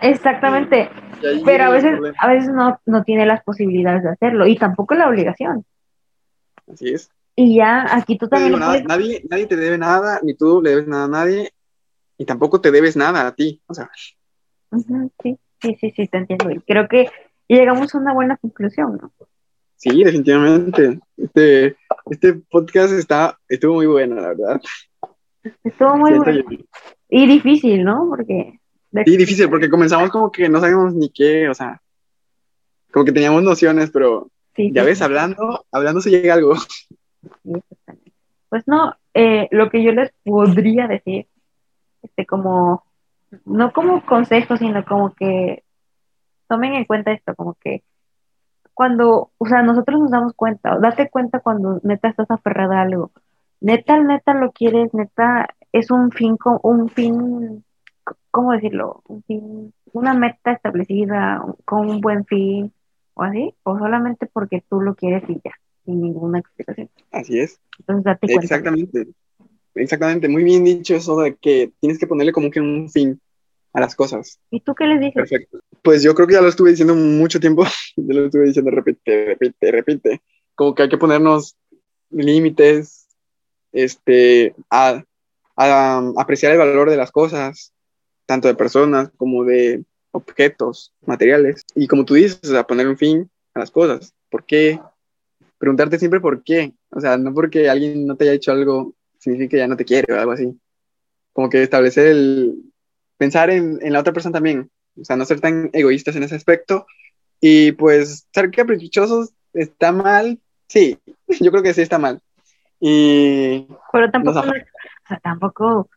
Exactamente. 0.00 0.88
Pero 1.44 1.64
a 1.64 1.70
veces, 1.70 2.00
a 2.18 2.28
veces 2.28 2.52
no, 2.52 2.80
no 2.86 3.04
tiene 3.04 3.26
las 3.26 3.42
posibilidades 3.44 4.02
de 4.02 4.10
hacerlo 4.10 4.46
y 4.46 4.56
tampoco 4.56 4.94
la 4.94 5.08
obligación. 5.08 5.64
Así 6.72 6.94
es. 6.94 7.10
Y 7.36 7.56
ya 7.56 7.86
aquí 7.94 8.16
tú 8.16 8.28
también... 8.28 8.58
nadie, 8.58 9.24
nadie 9.28 9.46
te 9.46 9.56
debe 9.56 9.78
nada, 9.78 10.20
ni 10.22 10.34
tú 10.34 10.60
le 10.62 10.70
debes 10.70 10.86
nada 10.86 11.04
a 11.04 11.08
nadie, 11.08 11.52
y 12.18 12.24
tampoco 12.24 12.60
te 12.60 12.70
debes 12.70 12.96
nada 12.96 13.26
a 13.26 13.34
ti. 13.34 13.62
O 13.66 13.74
sea. 13.74 13.90
sí, 15.22 15.38
sí, 15.60 15.76
sí, 15.80 15.90
sí, 15.90 16.06
te 16.08 16.18
entiendo. 16.18 16.50
Y 16.50 16.60
creo 16.60 16.88
que 16.88 17.08
llegamos 17.56 17.94
a 17.94 17.98
una 17.98 18.12
buena 18.12 18.36
conclusión, 18.36 18.98
¿no? 19.00 19.12
Sí, 19.76 20.04
definitivamente. 20.04 21.00
Este, 21.16 21.76
este 22.10 22.34
podcast 22.50 22.92
está, 22.92 23.38
estuvo 23.48 23.74
muy 23.74 23.86
bueno, 23.86 24.16
la 24.16 24.28
verdad. 24.28 24.60
Estuvo 25.64 25.96
muy 25.96 26.18
bueno. 26.18 26.44
Y 27.08 27.26
difícil, 27.26 27.82
¿no? 27.82 28.06
Porque... 28.08 28.60
Sí, 28.92 29.16
difícil, 29.16 29.48
porque 29.48 29.70
comenzamos 29.70 30.10
como 30.10 30.30
que 30.30 30.48
no 30.48 30.60
sabíamos 30.60 30.94
ni 30.94 31.10
qué, 31.10 31.48
o 31.48 31.54
sea, 31.54 31.80
como 32.92 33.04
que 33.04 33.12
teníamos 33.12 33.42
nociones, 33.42 33.90
pero 33.90 34.30
ya 34.56 34.82
ves, 34.82 35.00
hablando, 35.00 35.64
hablando 35.72 36.00
se 36.00 36.10
llega 36.10 36.34
algo. 36.34 36.54
Pues 38.48 38.66
no, 38.66 38.96
eh, 39.14 39.46
lo 39.52 39.70
que 39.70 39.82
yo 39.82 39.92
les 39.92 40.10
podría 40.24 40.88
decir, 40.88 41.26
este, 42.02 42.26
como, 42.26 42.84
no 43.44 43.72
como 43.72 44.04
consejo, 44.04 44.56
sino 44.56 44.84
como 44.84 45.14
que 45.14 45.62
tomen 46.50 46.74
en 46.74 46.84
cuenta 46.84 47.12
esto, 47.12 47.34
como 47.36 47.54
que 47.54 47.84
cuando, 48.74 49.30
o 49.38 49.46
sea, 49.46 49.62
nosotros 49.62 50.00
nos 50.00 50.10
damos 50.10 50.34
cuenta, 50.34 50.74
o 50.74 50.80
date 50.80 51.08
cuenta 51.08 51.38
cuando 51.38 51.80
neta 51.84 52.08
estás 52.08 52.30
aferrada 52.30 52.78
a 52.78 52.82
algo, 52.82 53.12
neta, 53.60 53.98
neta 54.02 54.34
lo 54.34 54.50
quieres, 54.50 54.92
neta, 54.92 55.48
es 55.70 55.92
un 55.92 56.10
fin, 56.10 56.36
un 56.62 56.88
fin, 56.88 57.64
¿cómo 58.32 58.52
decirlo? 58.52 59.02
Un 59.06 59.22
fin, 59.22 59.72
una 59.92 60.14
meta 60.14 60.52
establecida, 60.52 61.40
con 61.64 61.88
un 61.88 62.00
buen 62.00 62.24
fin, 62.24 62.72
o 63.14 63.22
así, 63.22 63.54
o 63.62 63.78
solamente 63.78 64.26
porque 64.26 64.64
tú 64.68 64.80
lo 64.80 64.96
quieres 64.96 65.22
y 65.28 65.40
ya, 65.44 65.52
sin 65.84 66.00
ninguna 66.00 66.40
explicación. 66.40 66.90
Así 67.12 67.38
es. 67.38 67.60
Entonces 67.78 68.04
date 68.04 68.26
cuenta. 68.26 68.44
Exactamente. 68.44 69.06
Exactamente, 69.74 70.28
muy 70.28 70.42
bien 70.42 70.64
dicho 70.64 70.96
eso 70.96 71.20
de 71.20 71.36
que 71.36 71.72
tienes 71.78 71.98
que 71.98 72.08
ponerle 72.08 72.32
como 72.32 72.50
que 72.50 72.60
un 72.60 72.90
fin 72.90 73.20
a 73.72 73.80
las 73.80 73.94
cosas. 73.94 74.40
¿Y 74.50 74.60
tú 74.60 74.74
qué 74.74 74.84
les 74.86 74.98
dices? 74.98 75.14
Perfecto. 75.14 75.60
Pues 75.82 76.02
yo 76.02 76.14
creo 76.14 76.26
que 76.26 76.34
ya 76.34 76.40
lo 76.40 76.48
estuve 76.48 76.70
diciendo 76.70 76.94
mucho 76.94 77.40
tiempo, 77.40 77.64
ya 77.96 78.14
lo 78.14 78.26
estuve 78.26 78.46
diciendo, 78.46 78.70
repite, 78.70 79.24
repite, 79.26 79.72
repite. 79.72 80.22
Como 80.54 80.74
que 80.74 80.82
hay 80.82 80.88
que 80.88 80.98
ponernos 80.98 81.56
límites, 82.10 83.08
este, 83.72 84.54
a, 84.68 85.02
a 85.56 86.12
apreciar 86.16 86.52
el 86.52 86.58
valor 86.58 86.90
de 86.90 86.96
las 86.96 87.10
cosas, 87.10 87.72
tanto 88.26 88.48
de 88.48 88.54
personas 88.54 89.10
como 89.16 89.44
de 89.44 89.84
objetos, 90.12 90.92
materiales. 91.06 91.64
Y 91.74 91.86
como 91.86 92.04
tú 92.04 92.14
dices, 92.14 92.52
a 92.52 92.66
poner 92.66 92.88
un 92.88 92.96
fin 92.96 93.30
a 93.54 93.60
las 93.60 93.70
cosas. 93.70 94.14
¿Por 94.28 94.44
qué? 94.44 94.80
Preguntarte 95.58 95.98
siempre 95.98 96.20
por 96.20 96.42
qué. 96.42 96.72
O 96.90 97.00
sea, 97.00 97.16
no 97.16 97.32
porque 97.32 97.68
alguien 97.68 98.06
no 98.06 98.16
te 98.16 98.24
haya 98.24 98.34
hecho 98.34 98.52
algo, 98.52 98.94
significa 99.18 99.50
que 99.50 99.56
ya 99.58 99.68
no 99.68 99.76
te 99.76 99.84
quiere 99.84 100.12
o 100.12 100.18
algo 100.18 100.32
así. 100.32 100.58
Como 101.32 101.48
que 101.48 101.62
establecer 101.62 102.06
el, 102.08 102.54
pensar 103.16 103.50
en, 103.50 103.78
en, 103.82 103.92
la 103.92 104.00
otra 104.00 104.12
persona 104.12 104.32
también, 104.32 104.70
o 104.98 105.04
sea, 105.04 105.16
no 105.16 105.24
ser 105.24 105.40
tan 105.40 105.70
egoístas 105.72 106.16
en 106.16 106.22
ese 106.22 106.34
aspecto. 106.34 106.86
Y 107.40 107.72
pues 107.72 108.26
ser 108.32 108.50
caprichosos 108.50 109.30
está 109.52 109.92
mal, 109.92 110.38
sí, 110.68 110.98
yo 111.40 111.50
creo 111.50 111.62
que 111.62 111.74
sí 111.74 111.82
está 111.82 111.98
mal. 111.98 112.20
Y... 112.78 113.66
Pero 113.92 114.10
tampoco, 114.10 114.40
o 114.40 114.42
sea, 115.08 115.18
tampoco... 115.22 115.88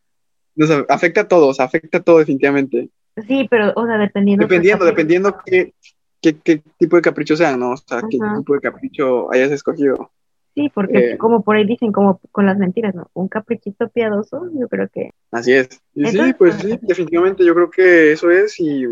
Nos 0.56 0.70
afecta 0.90 1.22
a 1.22 1.28
todos, 1.28 1.60
afecta 1.60 1.98
a 1.98 2.02
todo 2.02 2.20
definitivamente. 2.20 2.90
Sí, 3.28 3.48
pero, 3.50 3.74
o 3.76 3.86
sea, 3.86 3.98
dependiendo... 3.98 4.46
Dependiendo, 4.46 4.86
dependiendo 4.86 5.38
qué, 5.46 5.74
qué, 6.22 6.38
qué, 6.40 6.62
tipo 6.78 6.96
de 6.96 7.02
capricho 7.02 7.36
sea, 7.36 7.58
¿no? 7.58 7.72
O 7.72 7.78
sea, 7.78 8.02
qué 8.02 8.18
tipo 8.38 8.54
de 8.54 8.62
capricho 8.62 9.32
hayas 9.32 9.52
escogido. 9.52 10.12
Sí, 10.56 10.72
porque 10.74 11.14
eh, 11.14 11.18
como 11.18 11.44
por 11.44 11.56
ahí 11.56 11.66
dicen, 11.66 11.92
como 11.92 12.20
con 12.32 12.46
las 12.46 12.58
mentiras, 12.58 12.94
¿no? 12.94 13.10
Un 13.14 13.28
caprichito 13.28 13.90
piadoso, 13.90 14.50
yo 14.54 14.68
creo 14.68 14.88
que... 14.88 15.10
Así 15.32 15.52
es. 15.54 15.82
Y 15.96 16.06
sí, 16.06 16.34
pues 16.38 16.56
sí, 16.56 16.78
definitivamente 16.82 17.44
yo 17.44 17.56
creo 17.56 17.72
que 17.72 18.12
eso 18.12 18.30
es 18.30 18.60
y 18.60 18.86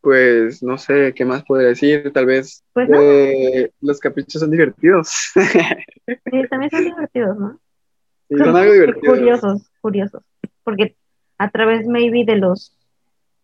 pues 0.00 0.62
no 0.62 0.78
sé 0.78 1.12
qué 1.14 1.24
más 1.24 1.44
podría 1.44 1.68
decir, 1.68 2.10
tal 2.12 2.26
vez 2.26 2.64
pues 2.72 2.90
eh, 2.92 3.70
los 3.80 4.00
caprichos 4.00 4.40
son 4.40 4.50
divertidos. 4.50 5.08
sí, 5.34 6.48
también 6.50 6.70
son 6.70 6.84
divertidos, 6.84 7.38
¿no? 7.38 7.60
Sí, 8.28 8.36
son, 8.38 8.56
algo 8.56 8.72
divertidos. 8.72 9.18
Curiosos, 9.18 9.70
curiosos, 9.80 10.22
porque 10.64 10.96
a 11.38 11.50
través 11.50 11.86
maybe 11.86 12.24
de 12.24 12.36
los, 12.36 12.76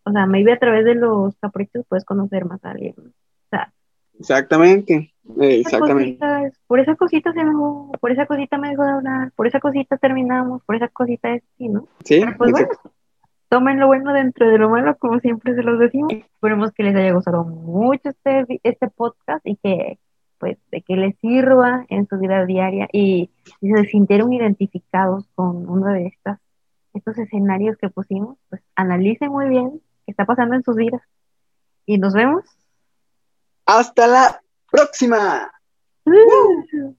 o 0.05 0.11
sea, 0.11 0.27
maybe 0.27 0.53
a 0.53 0.59
través 0.59 0.85
de 0.85 0.95
los 0.95 1.37
caprichos 1.37 1.85
puedes 1.89 2.05
conocer 2.05 2.45
más 2.45 2.65
a 2.65 2.71
alguien, 2.71 2.95
¿no? 2.97 3.11
O 4.21 4.25
sea, 4.25 4.39
Exactamente, 4.39 5.13
exactamente. 5.41 6.19
por 6.67 6.81
esa 6.81 6.97
cosita 6.97 7.33
se 7.33 7.45
dejó, 7.45 7.93
por 8.01 8.11
esa 8.11 8.27
cosita 8.27 8.59
me 8.59 8.71
dejó 8.71 8.85
de 8.85 8.91
hablar, 8.91 9.33
por 9.37 9.47
esa 9.47 9.61
cosita 9.61 9.97
terminamos, 9.97 10.63
por 10.65 10.77
esa 10.77 10.89
cosita 10.89 11.35
es 11.35 11.43
así, 11.55 11.69
¿no? 11.69 11.87
Sí. 12.05 12.25
pues 12.37 12.51
bueno, 12.51 12.69
tomen 13.49 13.79
lo 13.79 13.87
bueno 13.87 14.13
dentro 14.13 14.49
de 14.49 14.59
lo 14.59 14.69
malo, 14.69 14.97
como 14.99 15.21
siempre 15.21 15.55
se 15.55 15.63
los 15.63 15.79
decimos. 15.79 16.13
Esperemos 16.13 16.73
que 16.73 16.83
les 16.83 16.97
haya 16.97 17.13
gustado 17.13 17.45
mucho 17.45 18.09
este, 18.09 18.61
este 18.63 18.89
podcast 18.89 19.47
y 19.47 19.57
que 19.57 19.99
pues 20.39 20.57
de 20.71 20.83
que 20.83 20.97
les 20.97 21.17
sirva 21.19 21.85
en 21.89 22.07
su 22.07 22.17
vida 22.19 22.47
diaria 22.47 22.89
y, 22.93 23.31
se 23.61 23.85
sintieron 23.87 24.33
identificados 24.33 25.27
con 25.35 25.69
uno 25.69 25.93
de 25.93 26.07
estas 26.07 26.39
estos 26.95 27.19
escenarios 27.19 27.77
que 27.77 27.91
pusimos, 27.91 28.39
pues 28.49 28.63
analicen 28.75 29.31
muy 29.31 29.49
bien 29.49 29.81
qué 30.05 30.13
está 30.13 30.25
pasando 30.25 30.55
en 30.55 30.63
sus 30.63 30.75
vidas. 30.77 31.03
Y 31.87 31.99
nos 31.99 32.15
vemos 32.15 32.45
hasta 33.69 34.07
la 34.07 34.43
próxima. 34.71 35.53